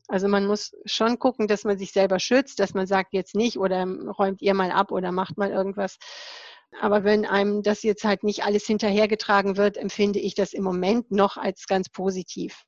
Also 0.09 0.27
man 0.27 0.47
muss 0.47 0.73
schon 0.87 1.19
gucken, 1.19 1.47
dass 1.47 1.65
man 1.65 1.79
sich 1.79 1.93
selber 1.93 2.19
schützt, 2.19 2.59
dass 2.61 2.73
man 2.73 2.87
sagt 2.87 3.13
jetzt 3.13 3.35
nicht 3.35 3.59
oder 3.59 3.87
räumt 4.19 4.41
ihr 4.41 4.55
mal 4.55 4.73
ab 4.73 4.91
oder 4.91 5.13
macht 5.13 5.37
mal 5.37 5.51
irgendwas. 5.51 5.99
Aber 6.81 7.05
wenn 7.05 7.27
einem 7.27 7.63
das 7.63 7.83
jetzt 7.83 8.05
halt 8.05 8.25
nicht 8.25 8.45
alles 8.45 8.67
hinterhergetragen 8.67 9.57
wird, 9.57 9.77
empfinde 9.77 10.19
ich 10.19 10.35
das 10.35 10.55
im 10.55 10.65
Moment 10.65 11.11
noch 11.11 11.37
als 11.37 11.67
ganz 11.67 11.91
positiv. 11.91 12.65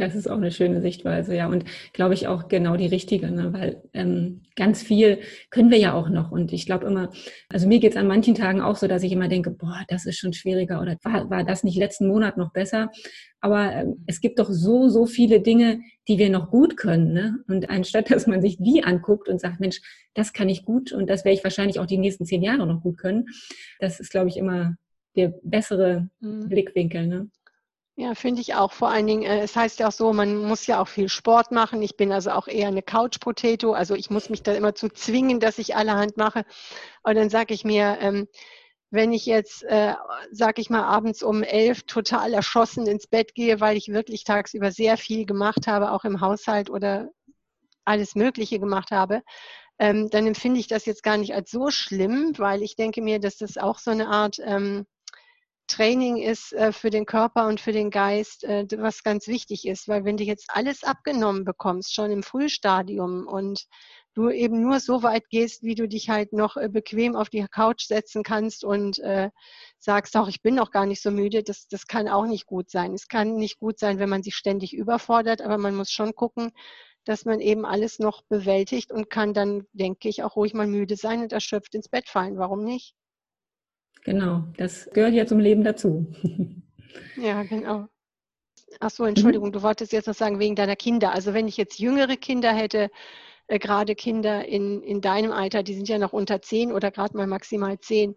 Das 0.00 0.14
ist 0.14 0.28
auch 0.28 0.36
eine 0.36 0.50
schöne 0.50 0.80
Sichtweise, 0.80 1.34
ja. 1.34 1.46
Und 1.48 1.64
glaube 1.92 2.14
ich 2.14 2.26
auch 2.26 2.48
genau 2.48 2.76
die 2.76 2.86
richtige, 2.86 3.30
ne? 3.30 3.52
weil 3.52 3.82
ähm, 3.92 4.42
ganz 4.56 4.82
viel 4.82 5.18
können 5.50 5.70
wir 5.70 5.78
ja 5.78 5.94
auch 5.94 6.08
noch. 6.08 6.30
Und 6.30 6.52
ich 6.52 6.66
glaube 6.66 6.86
immer, 6.86 7.10
also 7.48 7.68
mir 7.68 7.80
geht 7.80 7.92
es 7.92 7.96
an 7.96 8.06
manchen 8.06 8.34
Tagen 8.34 8.60
auch 8.60 8.76
so, 8.76 8.86
dass 8.86 9.02
ich 9.02 9.12
immer 9.12 9.28
denke, 9.28 9.50
boah, 9.50 9.84
das 9.88 10.06
ist 10.06 10.18
schon 10.18 10.32
schwieriger 10.32 10.80
oder 10.80 10.96
war, 11.02 11.30
war 11.30 11.44
das 11.44 11.64
nicht 11.64 11.76
letzten 11.76 12.06
Monat 12.06 12.36
noch 12.36 12.52
besser? 12.52 12.90
Aber 13.40 13.72
ähm, 13.72 14.04
es 14.06 14.20
gibt 14.20 14.38
doch 14.38 14.48
so, 14.50 14.88
so 14.88 15.06
viele 15.06 15.40
Dinge, 15.40 15.80
die 16.08 16.18
wir 16.18 16.30
noch 16.30 16.50
gut 16.50 16.76
können. 16.76 17.12
Ne? 17.12 17.38
Und 17.48 17.68
anstatt, 17.70 18.10
dass 18.10 18.26
man 18.26 18.40
sich 18.40 18.56
die 18.58 18.84
anguckt 18.84 19.28
und 19.28 19.40
sagt, 19.40 19.60
Mensch, 19.60 19.80
das 20.14 20.32
kann 20.32 20.48
ich 20.48 20.64
gut 20.64 20.92
und 20.92 21.10
das 21.10 21.24
werde 21.24 21.36
ich 21.36 21.44
wahrscheinlich 21.44 21.78
auch 21.78 21.86
die 21.86 21.98
nächsten 21.98 22.24
zehn 22.24 22.42
Jahre 22.42 22.66
noch 22.66 22.82
gut 22.82 22.98
können, 22.98 23.26
das 23.80 24.00
ist, 24.00 24.10
glaube 24.10 24.28
ich, 24.28 24.36
immer 24.36 24.76
der 25.16 25.34
bessere 25.42 26.08
mhm. 26.20 26.48
Blickwinkel. 26.48 27.06
Ne? 27.06 27.30
Ja, 27.96 28.14
finde 28.16 28.40
ich 28.40 28.54
auch. 28.54 28.72
Vor 28.72 28.88
allen 28.88 29.06
Dingen, 29.06 29.22
äh, 29.22 29.40
es 29.42 29.54
heißt 29.54 29.78
ja 29.78 29.86
auch 29.88 29.92
so, 29.92 30.12
man 30.12 30.36
muss 30.38 30.66
ja 30.66 30.80
auch 30.82 30.88
viel 30.88 31.08
Sport 31.08 31.52
machen. 31.52 31.80
Ich 31.80 31.96
bin 31.96 32.10
also 32.12 32.30
auch 32.32 32.48
eher 32.48 32.66
eine 32.68 32.82
Couch-Potato. 32.82 33.72
Also 33.72 33.94
ich 33.94 34.10
muss 34.10 34.30
mich 34.30 34.42
da 34.42 34.52
immer 34.52 34.74
zu 34.74 34.88
zwingen, 34.88 35.38
dass 35.38 35.58
ich 35.58 35.76
allerhand 35.76 36.16
mache. 36.16 36.44
Und 37.04 37.14
dann 37.14 37.30
sage 37.30 37.54
ich 37.54 37.64
mir, 37.64 37.98
ähm, 38.00 38.26
wenn 38.90 39.12
ich 39.12 39.26
jetzt, 39.26 39.62
äh, 39.64 39.94
sage 40.32 40.60
ich 40.60 40.70
mal, 40.70 40.82
abends 40.84 41.22
um 41.22 41.42
elf 41.44 41.82
total 41.84 42.32
erschossen 42.34 42.86
ins 42.86 43.06
Bett 43.06 43.34
gehe, 43.34 43.60
weil 43.60 43.76
ich 43.76 43.88
wirklich 43.88 44.24
tagsüber 44.24 44.72
sehr 44.72 44.96
viel 44.96 45.24
gemacht 45.26 45.66
habe, 45.68 45.92
auch 45.92 46.04
im 46.04 46.20
Haushalt 46.20 46.70
oder 46.70 47.10
alles 47.84 48.14
Mögliche 48.16 48.58
gemacht 48.60 48.90
habe, 48.92 49.22
ähm, 49.78 50.10
dann 50.10 50.26
empfinde 50.26 50.60
ich 50.60 50.68
das 50.68 50.86
jetzt 50.86 51.02
gar 51.04 51.18
nicht 51.18 51.34
als 51.34 51.50
so 51.50 51.70
schlimm, 51.70 52.32
weil 52.38 52.62
ich 52.62 52.76
denke 52.76 53.02
mir, 53.02 53.20
dass 53.20 53.38
das 53.38 53.58
auch 53.58 53.78
so 53.80 53.90
eine 53.92 54.08
Art 54.08 54.38
ähm, 54.44 54.86
Training 55.66 56.18
ist 56.18 56.52
äh, 56.52 56.72
für 56.72 56.90
den 56.90 57.06
Körper 57.06 57.46
und 57.46 57.60
für 57.60 57.72
den 57.72 57.90
Geist, 57.90 58.44
äh, 58.44 58.66
was 58.76 59.02
ganz 59.02 59.26
wichtig 59.28 59.66
ist, 59.66 59.88
weil 59.88 60.04
wenn 60.04 60.16
du 60.16 60.24
jetzt 60.24 60.46
alles 60.48 60.84
abgenommen 60.84 61.44
bekommst, 61.44 61.94
schon 61.94 62.10
im 62.10 62.22
Frühstadium 62.22 63.26
und 63.26 63.64
du 64.14 64.30
eben 64.30 64.60
nur 64.60 64.78
so 64.80 65.02
weit 65.02 65.28
gehst, 65.30 65.62
wie 65.62 65.74
du 65.74 65.88
dich 65.88 66.10
halt 66.10 66.32
noch 66.32 66.56
äh, 66.56 66.68
bequem 66.68 67.16
auf 67.16 67.30
die 67.30 67.46
Couch 67.50 67.86
setzen 67.86 68.22
kannst 68.22 68.64
und 68.64 69.00
sagst, 69.78 70.16
auch 70.16 70.28
ich 70.28 70.42
bin 70.42 70.54
noch 70.54 70.70
gar 70.70 70.86
nicht 70.86 71.02
so 71.02 71.10
müde, 71.10 71.42
das, 71.42 71.66
das 71.68 71.86
kann 71.86 72.08
auch 72.08 72.26
nicht 72.26 72.46
gut 72.46 72.70
sein. 72.70 72.94
Es 72.94 73.08
kann 73.08 73.36
nicht 73.36 73.58
gut 73.58 73.78
sein, 73.78 73.98
wenn 73.98 74.08
man 74.08 74.22
sich 74.22 74.36
ständig 74.36 74.74
überfordert, 74.74 75.42
aber 75.42 75.58
man 75.58 75.74
muss 75.74 75.90
schon 75.90 76.14
gucken, 76.14 76.52
dass 77.04 77.24
man 77.24 77.40
eben 77.40 77.66
alles 77.66 77.98
noch 77.98 78.22
bewältigt 78.22 78.92
und 78.92 79.10
kann 79.10 79.34
dann, 79.34 79.66
denke 79.72 80.08
ich, 80.08 80.22
auch 80.22 80.36
ruhig 80.36 80.54
mal 80.54 80.66
müde 80.66 80.96
sein 80.96 81.22
und 81.22 81.32
erschöpft 81.32 81.74
ins 81.74 81.88
Bett 81.88 82.08
fallen. 82.08 82.38
Warum 82.38 82.64
nicht? 82.64 82.94
Genau, 84.04 84.44
das 84.58 84.88
gehört 84.92 85.14
ja 85.14 85.26
zum 85.26 85.40
Leben 85.40 85.64
dazu. 85.64 86.06
Ja, 87.16 87.42
genau. 87.42 87.86
Ach 88.80 88.90
so, 88.90 89.04
Entschuldigung, 89.04 89.48
mhm. 89.48 89.52
du 89.52 89.62
wolltest 89.62 89.92
jetzt 89.92 90.06
noch 90.06 90.14
sagen, 90.14 90.38
wegen 90.38 90.56
deiner 90.56 90.76
Kinder. 90.76 91.12
Also 91.12 91.32
wenn 91.32 91.48
ich 91.48 91.56
jetzt 91.56 91.78
jüngere 91.78 92.16
Kinder 92.16 92.52
hätte, 92.52 92.90
äh, 93.46 93.58
gerade 93.58 93.94
Kinder 93.94 94.46
in, 94.46 94.82
in 94.82 95.00
deinem 95.00 95.32
Alter, 95.32 95.62
die 95.62 95.74
sind 95.74 95.88
ja 95.88 95.98
noch 95.98 96.12
unter 96.12 96.42
zehn 96.42 96.72
oder 96.72 96.90
gerade 96.90 97.16
mal 97.16 97.26
maximal 97.26 97.78
zehn, 97.80 98.14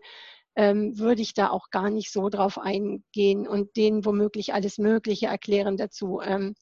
ähm, 0.56 0.98
würde 0.98 1.22
ich 1.22 1.34
da 1.34 1.50
auch 1.50 1.70
gar 1.70 1.90
nicht 1.90 2.12
so 2.12 2.30
drauf 2.30 2.58
eingehen 2.60 3.48
und 3.48 3.76
denen 3.78 4.06
womöglich 4.06 4.54
alles 4.54 4.78
Mögliche 4.78 5.28
erklären 5.28 5.78
dazu. 5.78 6.22
Ähm, 6.22 6.56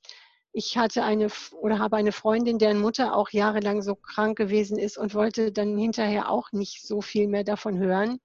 ich 0.51 0.77
hatte 0.77 1.03
eine 1.03 1.27
oder 1.59 1.79
habe 1.79 1.97
eine 1.97 2.11
Freundin, 2.11 2.59
deren 2.59 2.79
Mutter 2.79 3.15
auch 3.15 3.31
jahrelang 3.31 3.81
so 3.81 3.95
krank 3.95 4.37
gewesen 4.37 4.77
ist 4.77 4.97
und 4.97 5.13
wollte 5.15 5.51
dann 5.51 5.77
hinterher 5.77 6.29
auch 6.29 6.51
nicht 6.51 6.85
so 6.85 7.01
viel 7.01 7.27
mehr 7.27 7.43
davon 7.43 7.77
hören 7.77 8.19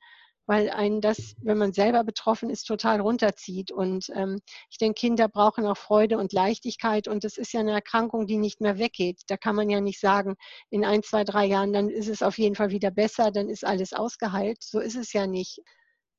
weil 0.51 0.69
einen 0.69 1.01
das, 1.01 1.37
wenn 1.41 1.59
man 1.59 1.73
selber 1.73 2.03
betroffen 2.03 2.51
ist, 2.51 2.65
total 2.65 3.01
runterzieht. 3.01 3.71
Und 3.71 4.11
ähm, 4.17 4.41
ich 4.69 4.79
denke, 4.79 4.99
Kinder 4.99 5.29
brauchen 5.29 5.65
auch 5.65 5.77
Freude 5.77 6.19
und 6.19 6.33
Leichtigkeit. 6.33 7.07
Und 7.07 7.23
das 7.23 7.39
ist 7.39 7.53
ja 7.53 7.61
eine 7.61 7.71
Erkrankung, 7.71 8.27
die 8.27 8.37
nicht 8.37 8.61
mehr 8.61 8.77
weggeht. 8.77 9.21
Da 9.29 9.37
kann 9.37 9.55
man 9.55 9.71
ja 9.71 9.81
nicht 9.81 10.01
sagen, 10.01 10.35
in 10.69 10.85
ein, 10.85 11.05
zwei, 11.05 11.23
drei 11.23 11.45
Jahren, 11.45 11.73
dann 11.73 11.89
ist 11.89 12.09
es 12.09 12.21
auf 12.21 12.37
jeden 12.37 12.57
Fall 12.57 12.71
wieder 12.71 12.91
besser, 12.91 13.31
dann 13.31 13.49
ist 13.49 13.65
alles 13.65 13.93
ausgeheilt. 13.93 14.59
So 14.61 14.81
ist 14.81 14.97
es 14.97 15.13
ja 15.13 15.29
nicht. 15.29 15.61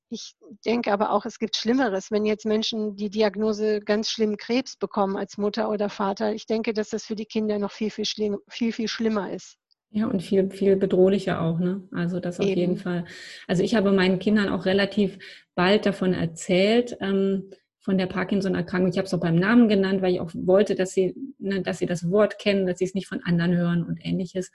Ich 0.10 0.34
denke 0.66 0.94
aber 0.94 1.12
auch, 1.12 1.26
es 1.26 1.38
gibt 1.38 1.58
Schlimmeres, 1.58 2.10
wenn 2.10 2.24
jetzt 2.24 2.46
Menschen 2.46 2.96
die 2.96 3.10
Diagnose 3.10 3.82
ganz 3.82 4.10
schlimm 4.10 4.38
Krebs 4.38 4.78
bekommen 4.78 5.18
als 5.18 5.38
Mutter 5.38 5.68
oder 5.68 5.90
Vater. 5.90 6.34
Ich 6.34 6.46
denke, 6.46 6.72
dass 6.72 6.88
das 6.88 7.04
für 7.04 7.18
die 7.18 7.26
Kinder 7.26 7.60
noch 7.60 7.74
viel, 7.74 7.92
viel, 7.92 8.06
schlimm, 8.06 8.40
viel, 8.48 8.72
viel 8.72 8.88
schlimmer 8.88 9.34
ist. 9.34 9.58
Ja, 9.94 10.08
und 10.08 10.24
viel, 10.24 10.50
viel 10.50 10.78
bedrohlicher 10.78 11.42
auch, 11.42 11.60
ne? 11.60 11.84
Also 11.92 12.20
das 12.22 12.40
auf 12.40 12.48
Eben. 12.48 12.60
jeden 12.60 12.78
Fall. 12.78 13.06
Also 13.48 13.62
ich 13.62 13.76
habe 13.76 13.92
meinen 13.92 14.20
Kindern 14.20 14.48
auch 14.48 14.66
relativ 14.66 15.20
bald 15.54 15.86
davon 15.86 16.14
erzählt, 16.14 16.98
ähm, 17.02 17.52
von 17.82 17.98
der 17.98 18.06
Parkinson-Erkrankung. 18.06 18.92
Ich 18.92 18.98
habe 18.98 19.08
es 19.08 19.14
auch 19.14 19.20
beim 19.20 19.36
Namen 19.36 19.68
genannt, 19.68 20.02
weil 20.02 20.14
ich 20.14 20.20
auch 20.22 20.32
wollte, 20.36 20.76
dass 20.76 20.94
sie, 20.94 21.16
ne, 21.40 21.62
dass 21.62 21.80
sie 21.80 21.88
das 21.88 22.10
Wort 22.10 22.38
kennen, 22.38 22.68
dass 22.68 22.78
sie 22.78 22.86
es 22.86 22.94
nicht 22.94 23.08
von 23.08 23.22
anderen 23.24 23.56
hören 23.58 23.84
und 23.84 24.00
ähnliches. 24.06 24.52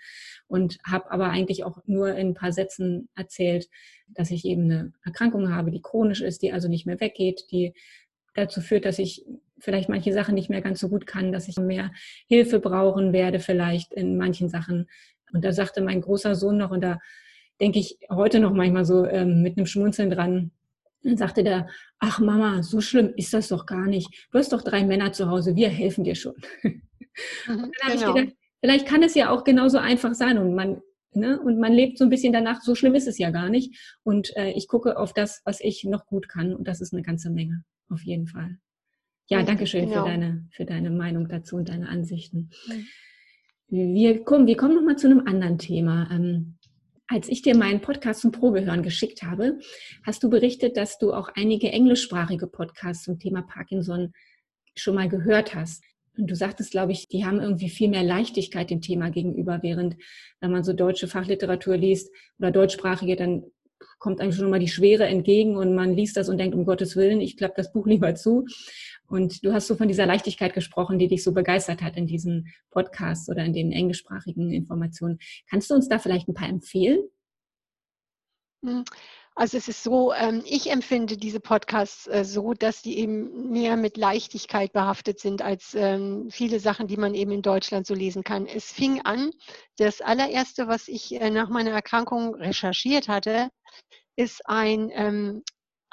Und 0.47 0.79
habe 0.87 1.11
aber 1.11 1.29
eigentlich 1.29 1.65
auch 1.65 1.79
nur 1.87 2.15
in 2.15 2.29
ein 2.29 2.35
paar 2.35 2.53
Sätzen 2.53 3.09
erzählt, 3.17 3.69
dass 4.09 4.31
ich 4.31 4.45
eben 4.45 4.71
eine 4.71 4.93
Erkrankung 5.05 5.53
habe, 5.53 5.73
die 5.73 5.83
chronisch 5.83 6.23
ist, 6.23 6.41
die 6.43 6.53
also 6.53 6.69
nicht 6.69 6.87
mehr 6.87 7.01
weggeht, 7.01 7.47
die 7.51 7.75
dazu 8.35 8.61
führt, 8.61 8.85
dass 8.85 8.99
ich 9.01 9.27
vielleicht 9.59 9.89
manche 9.89 10.13
Sachen 10.13 10.35
nicht 10.35 10.51
mehr 10.51 10.61
ganz 10.61 10.79
so 10.79 10.89
gut 10.89 11.07
kann, 11.07 11.33
dass 11.33 11.49
ich 11.49 11.57
mehr 11.57 11.91
Hilfe 12.29 12.61
brauchen 12.61 13.13
werde, 13.13 13.41
vielleicht 13.41 13.93
in 13.93 14.17
manchen 14.17 14.49
Sachen, 14.49 14.87
und 15.33 15.45
da 15.45 15.53
sagte 15.53 15.81
mein 15.81 16.01
großer 16.01 16.35
Sohn 16.35 16.57
noch, 16.57 16.71
und 16.71 16.83
da 16.83 16.99
denke 17.61 17.79
ich 17.79 17.99
heute 18.11 18.41
noch 18.41 18.53
manchmal 18.53 18.85
so 18.85 19.05
ähm, 19.07 19.43
mit 19.43 19.57
einem 19.57 19.67
Schmunzeln 19.67 20.11
dran, 20.11 20.53
dann 21.03 21.17
sagte 21.17 21.45
der, 21.45 21.69
ach 21.99 22.19
Mama, 22.19 22.63
so 22.63 22.81
schlimm 22.81 23.13
ist 23.17 23.33
das 23.33 23.49
doch 23.49 23.67
gar 23.67 23.87
nicht. 23.87 24.29
Du 24.31 24.39
hast 24.39 24.53
doch 24.53 24.63
drei 24.63 24.85
Männer 24.85 25.13
zu 25.13 25.31
Hause, 25.31 25.57
wir 25.57 25.69
helfen 25.69 26.05
dir 26.05 26.15
schon. 26.15 26.35
Mhm, 27.47 27.65
und 27.65 27.77
dann 27.81 27.93
genau. 27.93 28.09
ich 28.09 28.15
gedacht, 28.15 28.37
vielleicht 28.61 28.87
kann 28.87 29.03
es 29.03 29.15
ja 29.15 29.31
auch 29.31 29.45
genauso 29.45 29.79
einfach 29.79 30.15
sein 30.15 30.37
und 30.39 30.55
man, 30.55 30.83
ne, 31.13 31.41
und 31.41 31.59
man 31.59 31.73
lebt 31.73 31.99
so 31.99 32.05
ein 32.05 32.11
bisschen 32.11 32.33
danach, 32.33 32.61
so 32.61 32.75
schlimm 32.75 32.95
ist 32.95 33.09
es 33.09 33.19
ja 33.19 33.31
gar 33.31 33.49
nicht. 33.49 33.97
Und 34.03 34.37
äh, 34.37 34.51
ich 34.51 34.69
gucke 34.69 34.99
auf 34.99 35.13
das, 35.15 35.41
was 35.45 35.61
ich 35.61 35.85
noch 35.85 36.07
gut 36.07 36.29
kann 36.29 36.55
und 36.55 36.69
das 36.69 36.81
ist 36.81 36.93
eine 36.93 37.03
ganze 37.03 37.31
Menge, 37.31 37.65
auf 37.89 38.03
jeden 38.03 38.27
Fall. 38.27 38.59
Ja, 39.29 39.43
danke 39.43 39.67
schön 39.67 39.89
genau. 39.89 40.05
für, 40.05 40.11
deine, 40.11 40.49
für 40.51 40.65
deine 40.65 40.91
Meinung 40.91 41.29
dazu 41.29 41.57
und 41.57 41.69
deine 41.69 41.89
Ansichten. 41.89 42.51
Mhm. 42.69 42.87
Wir 43.69 44.23
kommen, 44.23 44.47
wir 44.47 44.57
kommen 44.57 44.77
nochmal 44.77 44.97
zu 44.97 45.09
einem 45.09 45.27
anderen 45.27 45.59
Thema. 45.59 46.09
Ähm, 46.13 46.57
als 47.09 47.29
ich 47.29 47.43
dir 47.43 47.57
meinen 47.57 47.81
Podcast 47.81 48.21
zum 48.21 48.31
Probehören 48.31 48.85
geschickt 48.85 49.25
habe, 49.25 49.59
hast 50.05 50.23
du 50.23 50.31
berichtet, 50.31 50.77
dass 50.77 50.99
du 50.99 51.13
auch 51.13 51.31
einige 51.35 51.73
englischsprachige 51.73 52.47
Podcasts 52.47 53.03
zum 53.03 53.19
Thema 53.19 53.43
Parkinson 53.43 54.13
schon 54.77 54.95
mal 54.95 55.09
gehört 55.09 55.57
hast. 55.57 55.83
Und 56.17 56.31
du 56.31 56.37
sagtest, 56.37 56.71
glaube 56.71 56.93
ich, 56.93 57.09
die 57.09 57.25
haben 57.25 57.41
irgendwie 57.41 57.69
viel 57.69 57.89
mehr 57.89 58.05
Leichtigkeit 58.05 58.71
dem 58.71 58.83
Thema 58.83 59.11
gegenüber, 59.11 59.59
während 59.63 59.97
wenn 60.41 60.53
man 60.53 60.63
so 60.63 60.73
deutsche 60.73 61.09
Fachliteratur 61.09 61.77
liest 61.77 62.11
oder 62.39 62.53
deutschsprachige, 62.53 63.17
dann 63.17 63.45
kommt 63.99 64.21
einem 64.21 64.33
schon 64.33 64.49
mal 64.49 64.61
die 64.61 64.69
Schwere 64.69 65.07
entgegen 65.07 65.57
und 65.57 65.75
man 65.75 65.95
liest 65.95 66.17
das 66.17 66.29
und 66.29 66.39
denkt, 66.39 66.55
um 66.55 66.65
Gottes 66.65 66.97
Willen, 66.97 67.21
ich 67.21 67.37
klappe 67.37 67.55
das 67.57 67.73
Buch 67.73 67.87
lieber 67.87 68.15
zu. 68.15 68.47
Und 69.09 69.45
du 69.45 69.53
hast 69.53 69.67
so 69.67 69.77
von 69.77 69.89
dieser 69.89 70.07
Leichtigkeit 70.07 70.55
gesprochen, 70.55 70.99
die 70.99 71.09
dich 71.09 71.23
so 71.23 71.33
begeistert 71.33 71.83
hat 71.83 71.97
in 71.97 72.07
diesen 72.07 72.53
Podcasts 72.71 73.29
oder 73.29 73.45
in 73.45 73.53
den 73.53 73.73
englischsprachigen 73.73 74.53
Informationen. 74.53 75.19
Kannst 75.49 75.71
du 75.71 75.75
uns 75.75 75.89
da 75.89 75.99
vielleicht 75.99 76.29
ein 76.29 76.35
paar 76.35 76.49
empfehlen? 76.49 77.01
Hm, 78.65 78.85
also 79.35 79.59
es 79.59 79.69
ist 79.69 79.83
so, 79.83 80.15
ähm, 80.15 80.43
ich 80.47 80.71
empfinde 80.71 81.19
diese 81.19 81.41
Podcasts 81.41 82.07
äh, 82.07 82.25
so, 82.25 82.55
dass 82.55 82.81
die 82.81 82.99
eben 82.99 83.51
mehr 83.51 83.77
mit 83.77 83.99
Leichtigkeit 83.99 84.73
behaftet 84.73 85.21
sind 85.21 85.43
als 85.43 85.75
ähm, 85.75 86.31
viele 86.31 86.59
Sachen, 86.59 86.87
die 86.87 86.97
man 86.97 87.15
eben 87.15 87.33
in 87.33 87.43
Deutschland 87.43 87.87
so 87.87 87.95
lesen 87.95 88.25
kann. 88.25 88.47
Es 88.47 88.73
fing 88.73 89.03
an, 89.03 89.31
das 89.77 90.01
allererste, 90.01 90.69
was 90.69 90.89
ich 90.89 91.21
äh, 91.21 91.31
nach 91.31 91.51
meiner 91.51 91.73
Erkrankung 91.73 92.35
recherchiert 92.35 93.09
hatte, 93.09 93.51
ist 94.17 94.49
ein 94.49 94.91
ähm, 94.95 95.43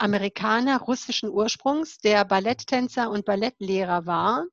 Amerikaner 0.04 0.82
russischen 0.82 1.30
Ursprungs, 1.30 1.98
der 2.00 2.26
Balletttänzer 2.26 3.10
und 3.10 3.24
Ballettlehrer 3.24 4.06
war, 4.06 4.46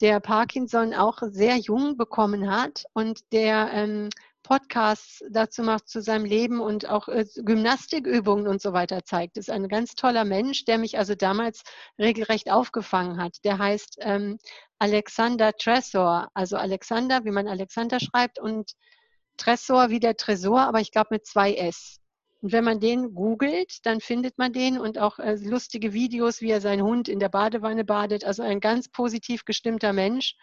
der 0.00 0.18
Parkinson 0.18 0.94
auch 0.94 1.18
sehr 1.20 1.58
jung 1.58 1.98
bekommen 1.98 2.50
hat 2.50 2.84
und 2.94 3.20
der 3.30 3.70
ähm, 3.74 4.08
Podcasts 4.42 5.22
dazu 5.28 5.62
macht 5.62 5.90
zu 5.90 6.00
seinem 6.00 6.24
Leben 6.24 6.58
und 6.58 6.88
auch 6.88 7.08
äh, 7.08 7.26
Gymnastikübungen 7.36 8.48
und 8.48 8.62
so 8.62 8.72
weiter 8.72 9.04
zeigt. 9.04 9.36
Ist 9.36 9.50
ein 9.50 9.68
ganz 9.68 9.94
toller 9.94 10.24
Mensch, 10.24 10.64
der 10.64 10.78
mich 10.78 10.96
also 10.96 11.14
damals 11.14 11.64
regelrecht 11.98 12.50
aufgefangen 12.50 13.22
hat. 13.22 13.44
Der 13.44 13.58
heißt 13.58 13.98
ähm, 14.00 14.38
Alexander 14.78 15.52
Tresor, 15.52 16.30
also 16.32 16.56
Alexander, 16.56 17.26
wie 17.26 17.30
man 17.30 17.46
Alexander 17.46 18.00
schreibt 18.00 18.38
und 18.38 18.72
Tresor 19.36 19.90
wie 19.90 20.00
der 20.00 20.16
Tresor, 20.16 20.60
aber 20.60 20.80
ich 20.80 20.92
glaube 20.92 21.08
mit 21.10 21.26
zwei 21.26 21.52
S. 21.52 21.97
Und 22.40 22.52
wenn 22.52 22.64
man 22.64 22.78
den 22.78 23.14
googelt, 23.14 23.84
dann 23.84 24.00
findet 24.00 24.38
man 24.38 24.52
den 24.52 24.78
und 24.78 24.98
auch 24.98 25.18
äh, 25.18 25.34
lustige 25.34 25.92
Videos, 25.92 26.40
wie 26.40 26.50
er 26.50 26.60
seinen 26.60 26.82
Hund 26.82 27.08
in 27.08 27.18
der 27.18 27.28
Badewanne 27.28 27.84
badet. 27.84 28.24
Also 28.24 28.42
ein 28.42 28.60
ganz 28.60 28.88
positiv 28.88 29.44
gestimmter 29.44 29.92
Mensch, 29.92 30.36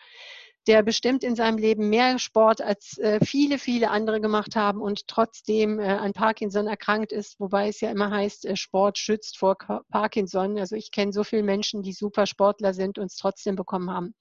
der 0.68 0.84
bestimmt 0.84 1.24
in 1.24 1.36
seinem 1.36 1.58
Leben 1.58 1.90
mehr 1.90 2.18
Sport 2.18 2.62
als 2.62 2.98
äh, 2.98 3.24
viele, 3.24 3.60
viele 3.60 3.92
andere 3.92 4.20
gemacht 4.20 4.56
haben 4.56 4.82
und 4.82 5.08
trotzdem 5.08 5.80
äh, 5.80 5.84
an 5.86 6.14
Parkinson 6.14 6.68
erkrankt 6.68 7.12
ist, 7.12 7.40
wobei 7.40 7.68
es 7.70 7.82
ja 7.82 7.92
immer 7.92 8.10
heißt, 8.10 8.46
äh, 8.46 8.56
Sport 8.56 8.98
schützt 8.98 9.38
vor 9.38 9.58
Parkinson. 9.90 10.58
Also 10.58 10.76
ich 10.76 10.92
kenne 10.92 11.14
so 11.14 11.24
viele 11.24 11.44
Menschen, 11.44 11.84
die 11.84 11.94
super 11.94 12.26
Sportler 12.26 12.74
sind 12.74 12.98
und 12.98 13.06
es 13.06 13.18
trotzdem 13.18 13.56
bekommen 13.56 13.92
haben. 13.92 14.16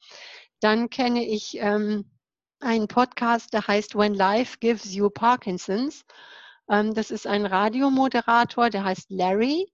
Dann 0.60 0.90
kenne 0.90 1.26
ich 1.26 1.56
ähm, 1.58 2.10
einen 2.60 2.88
Podcast, 2.88 3.52
der 3.52 3.66
heißt 3.66 3.96
When 3.96 4.14
Life 4.14 4.58
Gives 4.60 4.94
You 4.94 5.10
Parkinson's. 5.10 6.04
Ähm, 6.70 6.94
das 6.94 7.10
ist 7.10 7.26
ein 7.26 7.46
Radiomoderator, 7.46 8.70
der 8.70 8.84
heißt 8.84 9.10
Larry 9.10 9.68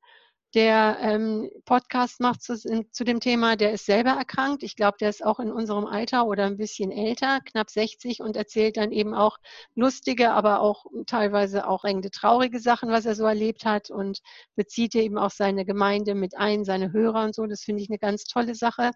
der 0.55 0.99
ähm, 1.01 1.49
Podcast 1.65 2.21
macht 2.21 2.43
zu, 2.43 2.57
zu, 2.57 3.05
dem 3.05 3.21
Thema, 3.21 3.55
der 3.55 3.73
ist 3.73 3.87
selber 3.87 4.11
erkrankt. 4.11 4.65
Ich 4.65 4.75
glaube, 4.75 4.97
der 4.99 5.09
ist 5.09 5.25
auch 5.25 5.39
in 5.39 5.53
unserem 5.53 5.87
Alter 5.87 6.27
oder 6.27 6.47
ein 6.47 6.57
bisschen 6.57 6.91
älter, 6.91 7.41
knapp 7.45 7.71
60 7.71 8.21
und 8.21 8.37
erzählt 8.37 8.77
dann 8.77 8.91
eben 8.91 9.15
auch 9.15 9.39
lustige, 9.77 10.33
aber 10.33 10.61
auch 10.61 10.87
teilweise 11.07 11.69
auch 11.69 11.85
engende 11.85 12.11
traurige 12.11 12.59
Sachen, 12.59 12.91
was 12.91 13.07
er 13.07 13.15
so 13.15 13.27
erlebt 13.27 13.65
hat 13.65 13.91
und 13.91 14.21
bezieht 14.57 14.95
eben 14.97 15.19
auch 15.19 15.31
seine 15.31 15.65
Gemeinde 15.65 16.17
mit 16.17 16.37
ein, 16.37 16.65
seine 16.65 16.93
Hörer 16.93 17.25
und 17.25 17.35
so. 17.35 17.47
Das 17.47 17.63
finde 17.63 17.83
ich 17.83 17.89
eine 17.89 17.99
ganz 17.99 18.25
tolle 18.25 18.57
Sache. 18.57 18.91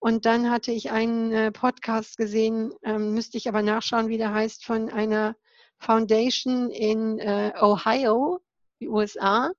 Und 0.00 0.26
dann 0.26 0.50
hatte 0.50 0.72
ich 0.72 0.90
einen 0.90 1.32
äh, 1.32 1.52
Podcast 1.52 2.16
gesehen, 2.16 2.72
ähm, 2.82 3.14
müsste 3.14 3.38
ich 3.38 3.48
aber 3.48 3.62
nachschauen, 3.62 4.08
wie 4.08 4.18
der 4.18 4.34
heißt, 4.34 4.64
von 4.64 4.90
einer 4.90 5.36
Foundation 5.78 6.70
in 6.70 7.18
äh, 7.18 7.52
Ohio, 7.60 8.40
USA. 8.82 9.52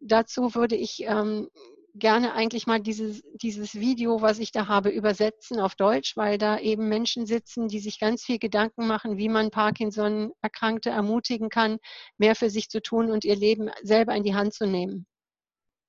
Dazu 0.00 0.54
würde 0.54 0.76
ich 0.76 1.04
ähm, 1.06 1.48
gerne 1.94 2.34
eigentlich 2.34 2.66
mal 2.66 2.80
dieses, 2.80 3.22
dieses 3.34 3.74
Video, 3.74 4.20
was 4.20 4.38
ich 4.38 4.50
da 4.50 4.66
habe, 4.66 4.90
übersetzen 4.90 5.60
auf 5.60 5.76
Deutsch, 5.76 6.16
weil 6.16 6.38
da 6.38 6.58
eben 6.58 6.88
Menschen 6.88 7.26
sitzen, 7.26 7.68
die 7.68 7.78
sich 7.78 8.00
ganz 8.00 8.24
viel 8.24 8.38
Gedanken 8.38 8.86
machen, 8.86 9.16
wie 9.16 9.28
man 9.28 9.50
Parkinson-Erkrankte 9.50 10.90
ermutigen 10.90 11.48
kann, 11.48 11.78
mehr 12.18 12.34
für 12.34 12.50
sich 12.50 12.68
zu 12.68 12.82
tun 12.82 13.10
und 13.10 13.24
ihr 13.24 13.36
Leben 13.36 13.70
selber 13.82 14.14
in 14.14 14.24
die 14.24 14.34
Hand 14.34 14.54
zu 14.54 14.66
nehmen. 14.66 15.06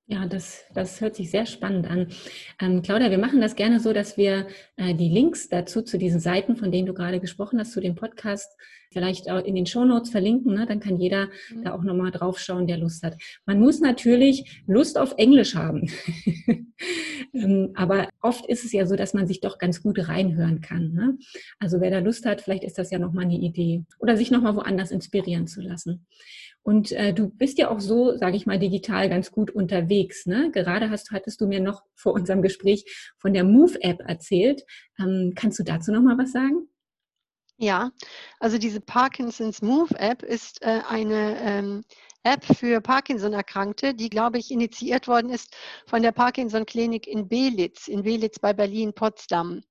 Ja, 0.07 0.27
das, 0.27 0.63
das 0.75 1.01
hört 1.01 1.15
sich 1.15 1.31
sehr 1.31 1.47
spannend 1.47 1.89
an. 1.89 2.09
Ähm, 2.61 2.83
Claudia, 2.83 3.09
wir 3.09 3.17
machen 3.17 3.41
das 3.41 3.55
gerne 3.55 3.79
so, 3.79 3.91
dass 3.91 4.17
wir 4.17 4.47
äh, 4.75 4.93
die 4.93 5.09
Links 5.09 5.49
dazu 5.49 5.81
zu 5.81 5.97
diesen 5.97 6.19
Seiten, 6.19 6.57
von 6.57 6.71
denen 6.71 6.85
du 6.85 6.93
gerade 6.93 7.19
gesprochen 7.19 7.59
hast, 7.59 7.71
zu 7.71 7.81
dem 7.81 7.95
Podcast, 7.95 8.55
vielleicht 8.91 9.29
auch 9.29 9.43
in 9.43 9.55
den 9.55 9.65
Shownotes 9.65 10.09
verlinken. 10.09 10.53
Ne? 10.53 10.65
Dann 10.65 10.79
kann 10.79 10.97
jeder 10.97 11.27
mhm. 11.53 11.63
da 11.63 11.73
auch 11.73 11.83
nochmal 11.83 12.11
draufschauen, 12.11 12.67
der 12.67 12.77
Lust 12.77 13.03
hat. 13.03 13.15
Man 13.45 13.59
muss 13.59 13.79
natürlich 13.79 14.63
Lust 14.67 14.97
auf 14.97 15.15
Englisch 15.17 15.55
haben. 15.55 15.89
ähm, 17.33 17.71
aber 17.75 18.09
oft 18.21 18.45
ist 18.47 18.65
es 18.65 18.71
ja 18.71 18.85
so, 18.85 18.95
dass 18.95 19.13
man 19.13 19.27
sich 19.27 19.41
doch 19.41 19.57
ganz 19.57 19.81
gut 19.81 20.07
reinhören 20.07 20.61
kann. 20.61 20.93
Ne? 20.93 21.17
Also 21.59 21.81
wer 21.81 21.91
da 21.91 21.99
Lust 21.99 22.25
hat, 22.25 22.41
vielleicht 22.41 22.63
ist 22.63 22.77
das 22.77 22.91
ja 22.91 22.99
nochmal 22.99 23.25
eine 23.25 23.37
Idee. 23.37 23.83
Oder 23.99 24.17
sich 24.17 24.31
nochmal 24.31 24.55
woanders 24.55 24.91
inspirieren 24.91 25.47
zu 25.47 25.61
lassen. 25.61 26.05
Und 26.67 26.91
äh, 26.93 27.13
du 27.13 27.29
bist 27.29 27.59
ja 27.59 27.69
auch 27.69 27.79
so, 27.79 28.17
sage 28.17 28.35
ich 28.35 28.47
mal, 28.47 28.57
digital 28.57 29.07
ganz 29.07 29.31
gut 29.31 29.51
unterwegs. 29.51 30.25
Ne? 30.25 30.49
Gerade 30.51 30.89
hast, 30.89 31.11
hattest 31.11 31.39
du 31.39 31.45
mir 31.45 31.59
noch 31.59 31.83
vor 31.93 32.13
unserem 32.13 32.41
Gespräch 32.41 33.13
von 33.19 33.33
der 33.33 33.43
Move-App 33.43 33.99
erzählt. 33.99 34.63
Ähm, 34.99 35.33
kannst 35.35 35.59
du 35.59 35.63
dazu 35.63 35.91
noch 35.91 36.01
mal 36.01 36.17
was 36.17 36.31
sagen? 36.31 36.67
Ja, 37.57 37.91
also 38.39 38.57
diese 38.57 38.81
Parkinson's 38.81 39.61
Move-App 39.61 40.23
ist 40.23 40.61
äh, 40.61 40.81
eine 40.87 41.39
ähm, 41.39 41.83
App 42.23 42.43
für 42.43 42.81
Parkinson-Erkrankte, 42.81 43.93
die, 43.93 44.09
glaube 44.09 44.39
ich, 44.39 44.51
initiiert 44.51 45.07
worden 45.07 45.29
ist 45.29 45.55
von 45.85 46.01
der 46.01 46.11
Parkinson-Klinik 46.11 47.07
in 47.07 47.29
Belitz, 47.29 47.87
in 47.87 48.03
Belitz 48.03 48.39
bei 48.39 48.51
Berlin-Potsdam. 48.51 49.61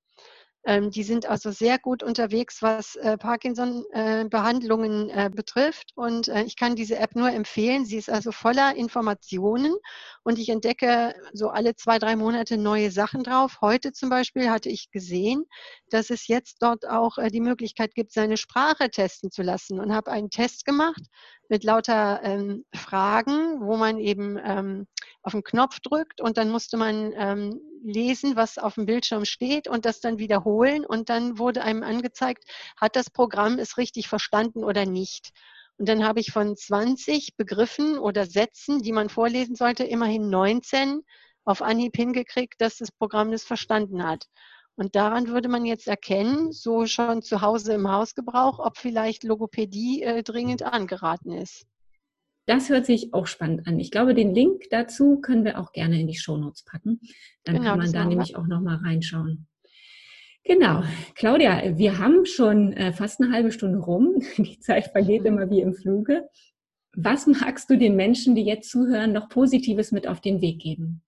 Ähm, 0.67 0.91
die 0.91 1.03
sind 1.03 1.27
also 1.27 1.51
sehr 1.51 1.79
gut 1.79 2.03
unterwegs, 2.03 2.63
was 2.63 2.97
äh, 2.97 3.19
Parkinson-Behandlungen 3.19 5.11
äh, 5.11 5.31
betrifft. 5.35 5.93
Und 5.95 6.29
äh, 6.29 6.43
ich 6.45 6.57
kann 6.57 6.75
diese 6.75 6.99
App 6.99 7.15
nur 7.15 7.31
empfehlen. 7.31 7.85
Sie 7.85 7.97
ist 7.99 8.09
also 8.11 8.33
voller 8.33 8.75
Informationen 8.75 9.75
und 10.23 10.39
ich 10.39 10.49
entdecke 10.49 11.15
so 11.33 11.51
alle 11.51 11.75
zwei, 11.77 11.99
drei 11.99 12.17
Monate 12.17 12.57
neue 12.57 12.91
Sachen 12.91 13.25
drauf. 13.25 13.59
Heute 13.61 13.93
zum 13.93 14.09
Beispiel 14.09 14.51
hatte 14.51 14.71
ich 14.71 14.91
gesehen, 14.91 15.45
dass 15.91 16.11
es 16.11 16.29
jetzt 16.29 16.63
dort 16.63 16.89
auch 16.89 17.19
die 17.31 17.41
Möglichkeit 17.41 17.95
gibt, 17.95 18.13
seine 18.13 18.37
Sprache 18.37 18.91
testen 18.91 19.31
zu 19.31 19.43
lassen 19.43 19.81
und 19.81 19.95
habe 19.95 20.11
einen 20.11 20.31
Test 20.31 20.65
gemacht 20.65 21.03
mit 21.49 21.65
lauter 21.65 22.21
ähm, 22.23 22.65
Fragen, 22.75 23.61
wo 23.61 23.77
man 23.77 23.99
eben 23.99 24.39
ähm, 24.43 24.87
auf 25.25 25.33
den 25.33 25.43
Knopf 25.43 25.81
drückt 25.81 26.21
und 26.21 26.37
dann 26.37 26.51
musste 26.51 26.77
man 26.77 27.13
ähm, 27.17 27.61
lesen, 27.83 28.37
was 28.37 28.59
auf 28.59 28.75
dem 28.75 28.87
Bildschirm 28.87 29.25
steht 29.25 29.69
und 29.69 29.87
das 29.87 30.01
dann 30.01 30.19
wiederholen 30.19 30.85
und 30.85 31.09
dann 31.09 31.39
wurde 31.39 31.63
einem 31.63 31.83
angezeigt, 31.83 32.45
hat 32.77 32.95
das 32.95 33.11
Programm 33.11 33.59
es 33.59 33.79
richtig 33.79 34.09
verstanden 34.09 34.65
oder 34.65 34.87
nicht. 34.87 35.31
Und 35.79 35.89
dann 35.89 36.05
habe 36.05 36.21
ich 36.21 36.31
von 36.31 36.57
20 36.57 37.37
Begriffen 37.37 37.99
oder 37.99 38.27
Sätzen, 38.27 38.81
die 38.81 38.93
man 38.93 39.09
vorlesen 39.09 39.57
sollte, 39.57 39.85
immerhin 39.85 40.29
19 40.29 41.01
auf 41.45 41.63
Anhieb 41.63 41.97
hingekriegt, 41.97 42.61
dass 42.61 42.77
das 42.77 42.93
Programm 42.93 43.33
das 43.33 43.45
verstanden 43.45 44.07
hat. 44.07 44.27
Und 44.77 44.95
daran 44.95 45.29
würde 45.29 45.49
man 45.49 45.65
jetzt 45.65 45.87
erkennen, 45.87 46.53
so 46.53 46.87
schon 46.87 47.23
zu 47.23 47.41
Hause 47.41 47.75
im 47.75 47.91
Hausgebrauch, 47.91 48.59
ob 48.59 48.77
vielleicht 48.77 49.25
Logopädie 49.25 50.03
äh, 50.03 50.23
dringend 50.23 50.63
angeraten 50.63 51.33
ist. 51.33 51.67
Das 52.47 52.69
hört 52.69 52.85
sich 52.85 53.15
auch 53.15 53.27
spannend 53.27 53.67
an. 53.67 53.81
Ich 53.81 53.91
glaube, 53.91 54.15
den 54.15 54.35
Link 54.35 54.65
dazu 54.71 55.21
können 55.21 55.45
wir 55.45 55.59
auch 55.59 55.73
gerne 55.73 55.99
in 55.99 56.07
die 56.07 56.17
Shownotes 56.17 56.65
packen. 56.65 57.01
Dann 57.45 57.57
genau, 57.57 57.71
kann 57.71 57.79
man 57.79 57.93
da 57.93 58.05
nämlich 58.05 58.37
auch 58.37 58.47
nochmal 58.47 58.77
reinschauen. 58.77 59.47
Genau. 60.45 60.83
Claudia, 61.15 61.79
wir 61.79 61.99
haben 61.99 62.27
schon 62.27 62.75
äh, 62.75 62.93
fast 62.93 63.21
eine 63.21 63.33
halbe 63.33 63.51
Stunde 63.51 63.79
rum. 63.79 64.23
Die 64.37 64.59
Zeit 64.61 64.89
vergeht 64.89 65.23
mhm. 65.23 65.27
immer 65.27 65.51
wie 65.51 65.63
im 65.63 65.75
Fluge. 65.75 66.29
Was 66.97 67.27
magst 67.27 67.71
du 67.71 67.79
den 67.79 67.97
Menschen, 67.97 68.35
die 68.35 68.45
jetzt 68.45 68.71
zuhören, 68.71 69.13
noch 69.13 69.29
Positives 69.29 69.91
mit 69.91 70.07
auf 70.07 70.21
den 70.21 70.41
Weg 70.43 70.61
geben? 70.61 71.03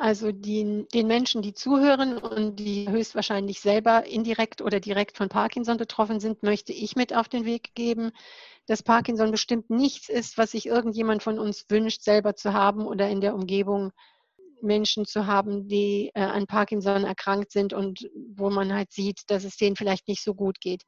Also 0.00 0.32
die, 0.32 0.86
den 0.94 1.06
Menschen, 1.08 1.42
die 1.42 1.52
zuhören 1.52 2.16
und 2.16 2.56
die 2.56 2.88
höchstwahrscheinlich 2.88 3.60
selber 3.60 4.06
indirekt 4.06 4.62
oder 4.62 4.80
direkt 4.80 5.18
von 5.18 5.28
Parkinson 5.28 5.76
betroffen 5.76 6.20
sind, 6.20 6.42
möchte 6.42 6.72
ich 6.72 6.96
mit 6.96 7.14
auf 7.14 7.28
den 7.28 7.44
Weg 7.44 7.74
geben, 7.74 8.10
dass 8.66 8.82
Parkinson 8.82 9.30
bestimmt 9.30 9.68
nichts 9.68 10.08
ist, 10.08 10.38
was 10.38 10.52
sich 10.52 10.64
irgendjemand 10.64 11.22
von 11.22 11.38
uns 11.38 11.66
wünscht, 11.68 12.00
selber 12.02 12.34
zu 12.34 12.54
haben 12.54 12.86
oder 12.86 13.10
in 13.10 13.20
der 13.20 13.34
Umgebung 13.34 13.92
Menschen 14.62 15.04
zu 15.04 15.26
haben, 15.26 15.68
die 15.68 16.10
äh, 16.14 16.22
an 16.22 16.46
Parkinson 16.46 17.04
erkrankt 17.04 17.52
sind 17.52 17.74
und 17.74 18.08
wo 18.34 18.48
man 18.48 18.72
halt 18.72 18.92
sieht, 18.92 19.24
dass 19.30 19.44
es 19.44 19.58
denen 19.58 19.76
vielleicht 19.76 20.08
nicht 20.08 20.24
so 20.24 20.32
gut 20.32 20.60
geht. 20.62 20.84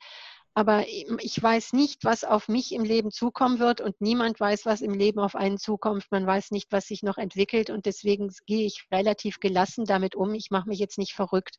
Aber 0.55 0.87
ich 0.87 1.43
weiß 1.43 1.73
nicht, 1.73 2.05
was 2.05 2.25
auf 2.25 2.49
mich 2.49 2.73
im 2.73 2.85
Leben 2.85 3.11
zukommen 3.11 3.59
wird 3.59 3.81
und 3.81 3.99
niemand 4.03 4.39
weiß, 4.39 4.67
was 4.67 4.83
im 4.83 4.93
Leben 4.93 5.19
auf 5.19 5.35
einen 5.35 5.57
zukommt. 5.57 6.05
Man 6.11 6.27
weiß 6.27 6.51
nicht, 6.51 6.71
was 6.71 6.89
sich 6.89 7.03
noch 7.03 7.17
entwickelt 7.17 7.71
und 7.71 7.87
deswegen 7.87 8.31
gehe 8.45 8.67
ich 8.67 8.87
relativ 8.93 9.41
gelassen 9.41 9.87
damit 9.87 10.15
um. 10.15 10.35
Ich 10.35 10.51
mache 10.51 10.69
mich 10.69 10.79
jetzt 10.79 10.99
nicht 10.99 11.15
verrückt. 11.15 11.57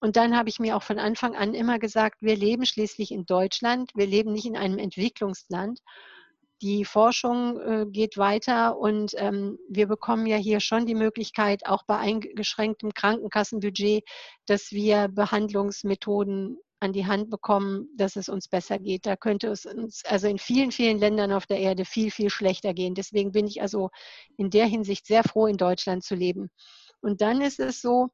Und 0.00 0.16
dann 0.16 0.36
habe 0.36 0.48
ich 0.48 0.58
mir 0.58 0.76
auch 0.76 0.82
von 0.82 0.98
Anfang 0.98 1.36
an 1.36 1.54
immer 1.54 1.78
gesagt, 1.78 2.16
wir 2.20 2.36
leben 2.36 2.66
schließlich 2.66 3.12
in 3.12 3.24
Deutschland, 3.24 3.92
wir 3.94 4.06
leben 4.06 4.32
nicht 4.32 4.46
in 4.46 4.56
einem 4.56 4.78
Entwicklungsland. 4.78 5.78
Die 6.60 6.84
Forschung 6.84 7.60
äh, 7.60 7.86
geht 7.88 8.16
weiter 8.16 8.78
und 8.78 9.12
ähm, 9.16 9.58
wir 9.68 9.86
bekommen 9.86 10.26
ja 10.26 10.36
hier 10.36 10.60
schon 10.60 10.86
die 10.86 10.94
Möglichkeit, 10.94 11.66
auch 11.66 11.84
bei 11.84 11.98
eingeschränktem 11.98 12.94
Krankenkassenbudget, 12.94 14.04
dass 14.46 14.72
wir 14.72 15.08
Behandlungsmethoden 15.08 16.58
an 16.84 16.92
die 16.92 17.06
Hand 17.06 17.30
bekommen, 17.30 17.88
dass 17.96 18.16
es 18.16 18.28
uns 18.28 18.48
besser 18.48 18.78
geht. 18.78 19.06
Da 19.06 19.16
könnte 19.16 19.48
es 19.48 19.66
uns 19.66 20.04
also 20.04 20.28
in 20.28 20.38
vielen, 20.38 20.70
vielen 20.72 20.98
Ländern 20.98 21.32
auf 21.32 21.46
der 21.46 21.58
Erde 21.58 21.84
viel, 21.84 22.10
viel 22.12 22.30
schlechter 22.30 22.74
gehen. 22.74 22.94
Deswegen 22.94 23.32
bin 23.32 23.46
ich 23.46 23.62
also 23.62 23.90
in 24.36 24.50
der 24.50 24.66
Hinsicht 24.66 25.06
sehr 25.06 25.24
froh, 25.24 25.46
in 25.46 25.56
Deutschland 25.56 26.04
zu 26.04 26.14
leben. 26.14 26.50
Und 27.00 27.20
dann 27.20 27.40
ist 27.42 27.60
es 27.60 27.80
so, 27.82 28.10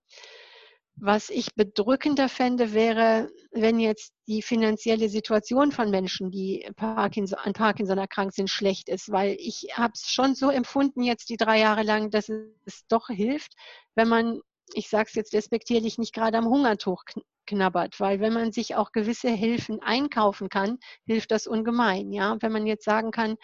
Was 1.02 1.30
ich 1.30 1.54
bedrückender 1.54 2.28
fände, 2.28 2.74
wäre, 2.74 3.30
wenn 3.52 3.80
jetzt 3.80 4.12
die 4.28 4.42
finanzielle 4.42 5.08
Situation 5.08 5.72
von 5.72 5.90
Menschen, 5.90 6.30
die 6.30 6.68
Parkinson, 6.76 7.38
an 7.38 7.54
Parkinson 7.54 7.96
erkrankt 7.96 8.34
sind, 8.34 8.50
schlecht 8.50 8.90
ist, 8.90 9.10
weil 9.10 9.36
ich 9.38 9.68
habe 9.72 9.92
es 9.94 10.10
schon 10.10 10.34
so 10.34 10.50
empfunden 10.50 11.02
jetzt 11.02 11.30
die 11.30 11.38
drei 11.38 11.58
Jahre 11.58 11.84
lang, 11.84 12.10
dass 12.10 12.28
es 12.28 12.86
doch 12.88 13.06
hilft, 13.08 13.54
wenn 13.94 14.08
man, 14.08 14.40
ich 14.74 14.90
sage 14.90 15.06
es 15.08 15.14
jetzt 15.14 15.32
despektierlich, 15.32 15.96
nicht 15.96 16.12
gerade 16.12 16.36
am 16.36 16.48
Hungertuch 16.48 17.04
knabbert, 17.50 18.00
weil 18.00 18.20
wenn 18.20 18.32
man 18.32 18.52
sich 18.52 18.76
auch 18.76 18.92
gewisse 18.92 19.28
Hilfen 19.30 19.80
einkaufen 19.82 20.48
kann, 20.48 20.78
hilft 21.04 21.30
das 21.30 21.46
ungemein. 21.46 22.12
Ja, 22.12 22.36
wenn 22.40 22.52
man 22.52 22.66
jetzt 22.66 22.84
sagen 22.84 23.10
kann, 23.10 23.36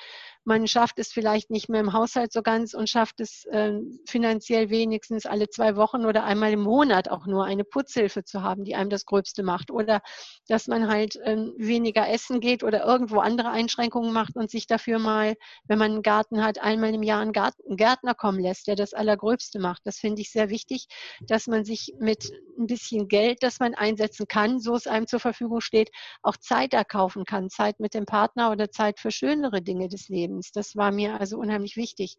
man 0.47 0.69
schafft 0.69 1.01
es 1.01 1.13
vielleicht 1.13 1.51
nicht 1.51 1.69
mehr 1.69 1.81
im 1.81 1.93
Haushalt 1.93 2.33
so 2.33 2.41
ganz 2.41 2.73
und 2.73 2.89
schafft 2.89 3.21
es 3.21 3.45
äh, 3.47 3.73
finanziell 4.07 4.71
wenigstens 4.71 5.27
alle 5.27 5.49
zwei 5.49 5.75
Wochen 5.75 6.07
oder 6.07 6.23
einmal 6.23 6.53
im 6.53 6.61
Monat 6.63 7.11
auch 7.11 7.27
nur 7.27 7.45
eine 7.45 7.65
Putzhilfe 7.65 8.23
zu 8.23 8.43
haben, 8.43 8.63
die 8.63 8.77
einem 8.77 8.89
das 8.89 9.07
Gröbste 9.07 9.43
macht. 9.43 9.73
Oder 9.73 10.03
dass 10.47 10.69
man 10.69 10.87
halt 10.87 11.17
äh, 11.17 11.37
weniger 11.57 12.09
essen 12.09 12.39
geht 12.39 12.63
oder 12.63 12.85
irgendwo 12.85 13.19
andere 13.19 13.51
Einschränkungen 13.51 14.13
macht 14.13 14.37
und 14.37 14.49
sich 14.49 14.69
dafür 14.69 15.01
mal, 15.01 15.35
wenn 15.67 15.81
man 15.81 15.91
einen 15.91 16.03
Garten 16.03 16.45
hat, 16.45 16.63
einmal 16.63 16.95
im 16.95 17.03
Jahr 17.03 17.23
einen, 17.23 17.33
Garten, 17.33 17.63
einen 17.67 17.77
Gärtner 17.77 18.15
kommen 18.15 18.39
lässt, 18.39 18.69
der 18.69 18.77
das 18.77 18.95
Allergröbste 18.95 19.59
macht. 19.59 19.83
Das 19.85 19.99
finde 19.99 20.23
ich 20.23 20.31
sehr 20.31 20.49
wichtig, 20.49 20.87
dass 21.23 21.49
man 21.49 21.65
sich 21.65 21.93
mit 21.99 22.31
ein 22.57 22.69
bisschen 22.69 23.09
Geld, 23.09 23.43
das 23.43 23.59
man 23.59 23.75
einsetzen 23.75 24.29
kann, 24.29 24.61
so 24.61 24.77
es 24.77 24.87
einem 24.87 25.09
zur 25.09 25.21
Verfügung 25.21 25.61
steht, 25.61 25.91
auch 26.23 26.37
Zeit 26.37 26.73
erkaufen 26.73 27.25
kann. 27.25 27.51
Zeit 27.51 27.81
mit 27.81 27.95
dem 27.95 28.07
Partner 28.07 28.53
oder 28.53 28.71
Zeit 28.71 29.01
für 29.01 29.11
schönere 29.11 29.61
Dinge 29.61 29.89
des 29.89 30.09
Lebens. 30.09 30.36
Lebens. 30.37 30.53
Das 30.53 30.77
war 30.77 30.93
mir 30.93 31.19
also 31.21 31.39
unheimlich 31.39 31.77
wichtig. 31.77 32.17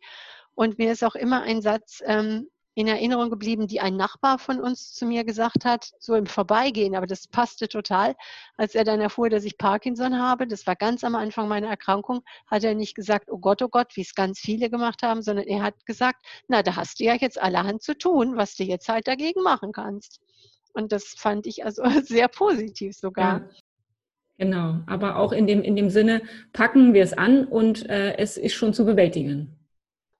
Und 0.56 0.78
mir 0.78 0.92
ist 0.92 1.04
auch 1.04 1.16
immer 1.16 1.42
ein 1.42 1.62
Satz 1.62 2.02
ähm, 2.06 2.50
in 2.74 2.88
Erinnerung 2.88 3.32
geblieben, 3.32 3.68
die 3.68 3.80
ein 3.80 3.96
Nachbar 3.96 4.38
von 4.38 4.60
uns 4.60 4.94
zu 4.94 5.06
mir 5.06 5.24
gesagt 5.24 5.66
hat, 5.66 5.92
so 6.00 6.14
im 6.14 6.28
Vorbeigehen, 6.28 6.96
aber 6.96 7.08
das 7.08 7.28
passte 7.28 7.68
total, 7.68 8.16
als 8.56 8.76
er 8.76 8.84
dann 8.84 9.02
erfuhr, 9.02 9.32
dass 9.32 9.46
ich 9.46 9.58
Parkinson 9.58 10.20
habe, 10.20 10.46
das 10.46 10.68
war 10.68 10.76
ganz 10.76 11.04
am 11.04 11.16
Anfang 11.16 11.48
meiner 11.48 11.70
Erkrankung, 11.70 12.22
hat 12.46 12.64
er 12.64 12.76
nicht 12.76 12.94
gesagt, 12.94 13.30
oh 13.32 13.40
Gott, 13.40 13.64
oh 13.64 13.70
Gott, 13.70 13.96
wie 13.96 14.02
es 14.02 14.14
ganz 14.14 14.40
viele 14.40 14.70
gemacht 14.70 15.02
haben, 15.02 15.24
sondern 15.24 15.48
er 15.48 15.64
hat 15.64 15.86
gesagt, 15.88 16.24
na, 16.48 16.62
da 16.62 16.76
hast 16.76 17.00
du 17.00 17.06
ja 17.06 17.16
jetzt 17.16 17.42
allerhand 17.42 17.82
zu 17.82 17.98
tun, 17.98 18.38
was 18.38 18.56
du 18.56 18.64
jetzt 18.64 18.90
halt 18.90 19.08
dagegen 19.08 19.42
machen 19.42 19.72
kannst. 19.72 20.20
Und 20.74 20.92
das 20.92 21.16
fand 21.18 21.48
ich 21.48 21.66
also 21.66 21.82
sehr 22.04 22.28
positiv 22.28 22.96
sogar. 22.96 23.40
Ja. 23.40 23.50
Genau, 24.38 24.82
aber 24.86 25.18
auch 25.18 25.32
in 25.32 25.48
dem, 25.48 25.64
in 25.64 25.76
dem 25.76 25.90
Sinne, 25.90 26.22
packen 26.54 26.94
wir 26.94 27.04
es 27.04 27.14
an 27.14 27.46
und 27.46 27.90
äh, 27.90 28.18
es 28.18 28.38
ist 28.38 28.54
schon 28.54 28.74
zu 28.74 28.86
bewältigen. 28.86 29.58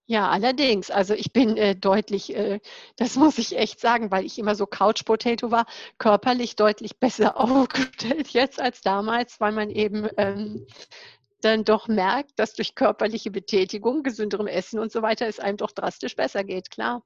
Ja, 0.10 0.30
allerdings. 0.30 0.90
Also 0.90 1.14
ich 1.14 1.34
bin 1.34 1.58
äh, 1.58 1.76
deutlich, 1.76 2.34
äh, 2.34 2.60
das 2.96 3.18
muss 3.18 3.38
ich 3.38 3.58
echt 3.58 3.82
sagen, 3.82 4.10
weil 4.10 4.26
ich 4.26 4.40
immer 4.40 4.56
so 4.56 4.66
Couch 4.66 5.04
Potato 5.04 5.52
war, 5.52 5.66
körperlich 5.98 6.56
deutlich 6.56 6.98
besser 6.98 7.38
aufgestellt 7.40 8.30
jetzt 8.30 8.60
als 8.60 8.82
damals, 8.82 9.40
weil 9.42 9.52
man 9.52 9.70
eben 9.70 10.08
ähm, 10.16 10.66
dann 11.42 11.66
doch 11.66 11.88
merkt, 11.90 12.40
dass 12.40 12.54
durch 12.54 12.74
körperliche 12.74 13.32
Betätigung, 13.32 14.02
gesünderem 14.02 14.48
Essen 14.48 14.80
und 14.80 14.92
so 14.92 15.02
weiter 15.02 15.28
es 15.28 15.40
einem 15.40 15.58
doch 15.58 15.72
drastisch 15.72 16.16
besser 16.16 16.44
geht, 16.44 16.72
klar. 16.72 17.04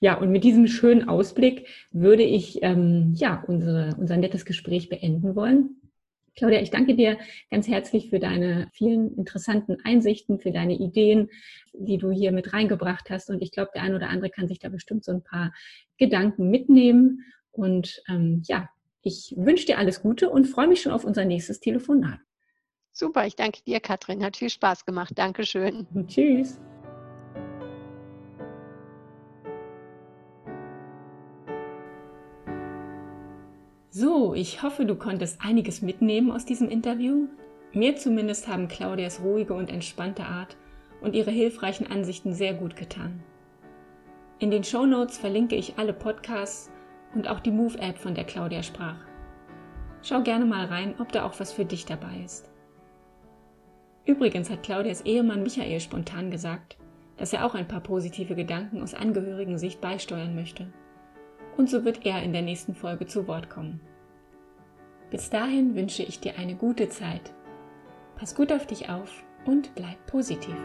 Ja, 0.00 0.18
und 0.18 0.30
mit 0.30 0.44
diesem 0.44 0.66
schönen 0.66 1.08
Ausblick 1.08 1.66
würde 1.90 2.22
ich 2.22 2.62
ähm, 2.62 3.14
ja 3.16 3.44
unsere, 3.46 3.96
unser 3.98 4.16
nettes 4.16 4.44
Gespräch 4.44 4.88
beenden 4.88 5.34
wollen. 5.34 5.77
Claudia, 6.38 6.60
ich 6.60 6.70
danke 6.70 6.94
dir 6.94 7.18
ganz 7.50 7.66
herzlich 7.66 8.10
für 8.10 8.20
deine 8.20 8.68
vielen 8.72 9.16
interessanten 9.16 9.78
Einsichten, 9.82 10.38
für 10.38 10.52
deine 10.52 10.74
Ideen, 10.74 11.30
die 11.72 11.98
du 11.98 12.12
hier 12.12 12.30
mit 12.30 12.52
reingebracht 12.52 13.10
hast. 13.10 13.28
Und 13.28 13.42
ich 13.42 13.50
glaube, 13.50 13.72
der 13.74 13.82
ein 13.82 13.92
oder 13.92 14.08
andere 14.08 14.30
kann 14.30 14.46
sich 14.46 14.60
da 14.60 14.68
bestimmt 14.68 15.04
so 15.04 15.10
ein 15.10 15.24
paar 15.24 15.52
Gedanken 15.96 16.48
mitnehmen. 16.48 17.24
Und 17.50 18.00
ähm, 18.08 18.42
ja, 18.46 18.68
ich 19.02 19.34
wünsche 19.36 19.66
dir 19.66 19.78
alles 19.78 20.00
Gute 20.00 20.30
und 20.30 20.46
freue 20.46 20.68
mich 20.68 20.80
schon 20.80 20.92
auf 20.92 21.04
unser 21.04 21.24
nächstes 21.24 21.58
Telefonat. 21.58 22.20
Super, 22.92 23.26
ich 23.26 23.34
danke 23.34 23.60
dir, 23.66 23.80
Katrin. 23.80 24.22
Hat 24.24 24.36
viel 24.36 24.50
Spaß 24.50 24.84
gemacht. 24.84 25.14
Dankeschön. 25.16 25.88
tschüss. 26.06 26.60
So, 34.00 34.32
ich 34.32 34.62
hoffe, 34.62 34.86
du 34.86 34.94
konntest 34.94 35.40
einiges 35.44 35.82
mitnehmen 35.82 36.30
aus 36.30 36.44
diesem 36.44 36.68
Interview. 36.68 37.26
Mir 37.72 37.96
zumindest 37.96 38.46
haben 38.46 38.68
Claudias 38.68 39.20
ruhige 39.24 39.54
und 39.54 39.70
entspannte 39.70 40.22
Art 40.22 40.56
und 41.00 41.16
ihre 41.16 41.32
hilfreichen 41.32 41.90
Ansichten 41.90 42.32
sehr 42.32 42.54
gut 42.54 42.76
getan. 42.76 43.24
In 44.38 44.52
den 44.52 44.62
Show 44.62 44.86
Notes 44.86 45.18
verlinke 45.18 45.56
ich 45.56 45.78
alle 45.78 45.92
Podcasts 45.92 46.70
und 47.12 47.26
auch 47.26 47.40
die 47.40 47.50
Move-App, 47.50 47.98
von 47.98 48.14
der 48.14 48.22
Claudia 48.22 48.62
sprach. 48.62 49.00
Schau 50.02 50.22
gerne 50.22 50.44
mal 50.44 50.66
rein, 50.66 50.94
ob 51.00 51.10
da 51.10 51.26
auch 51.26 51.40
was 51.40 51.52
für 51.52 51.64
dich 51.64 51.84
dabei 51.84 52.22
ist. 52.24 52.48
Übrigens 54.04 54.48
hat 54.48 54.62
Claudias 54.62 55.00
Ehemann 55.00 55.42
Michael 55.42 55.80
spontan 55.80 56.30
gesagt, 56.30 56.76
dass 57.16 57.32
er 57.32 57.44
auch 57.44 57.56
ein 57.56 57.66
paar 57.66 57.80
positive 57.80 58.36
Gedanken 58.36 58.80
aus 58.80 58.94
Angehörigen-Sicht 58.94 59.80
beisteuern 59.80 60.36
möchte 60.36 60.68
und 61.58 61.68
so 61.68 61.84
wird 61.84 62.06
er 62.06 62.22
in 62.22 62.32
der 62.32 62.42
nächsten 62.42 62.74
Folge 62.74 63.06
zu 63.06 63.26
Wort 63.26 63.50
kommen. 63.50 63.80
Bis 65.10 65.30
dahin 65.30 65.74
wünsche 65.74 66.02
ich 66.02 66.20
dir 66.20 66.38
eine 66.38 66.54
gute 66.54 66.88
Zeit. 66.88 67.32
Pass 68.16 68.34
gut 68.34 68.52
auf 68.52 68.66
dich 68.66 68.90
auf 68.90 69.24
und 69.46 69.74
bleib 69.74 70.04
positiv. 70.06 70.56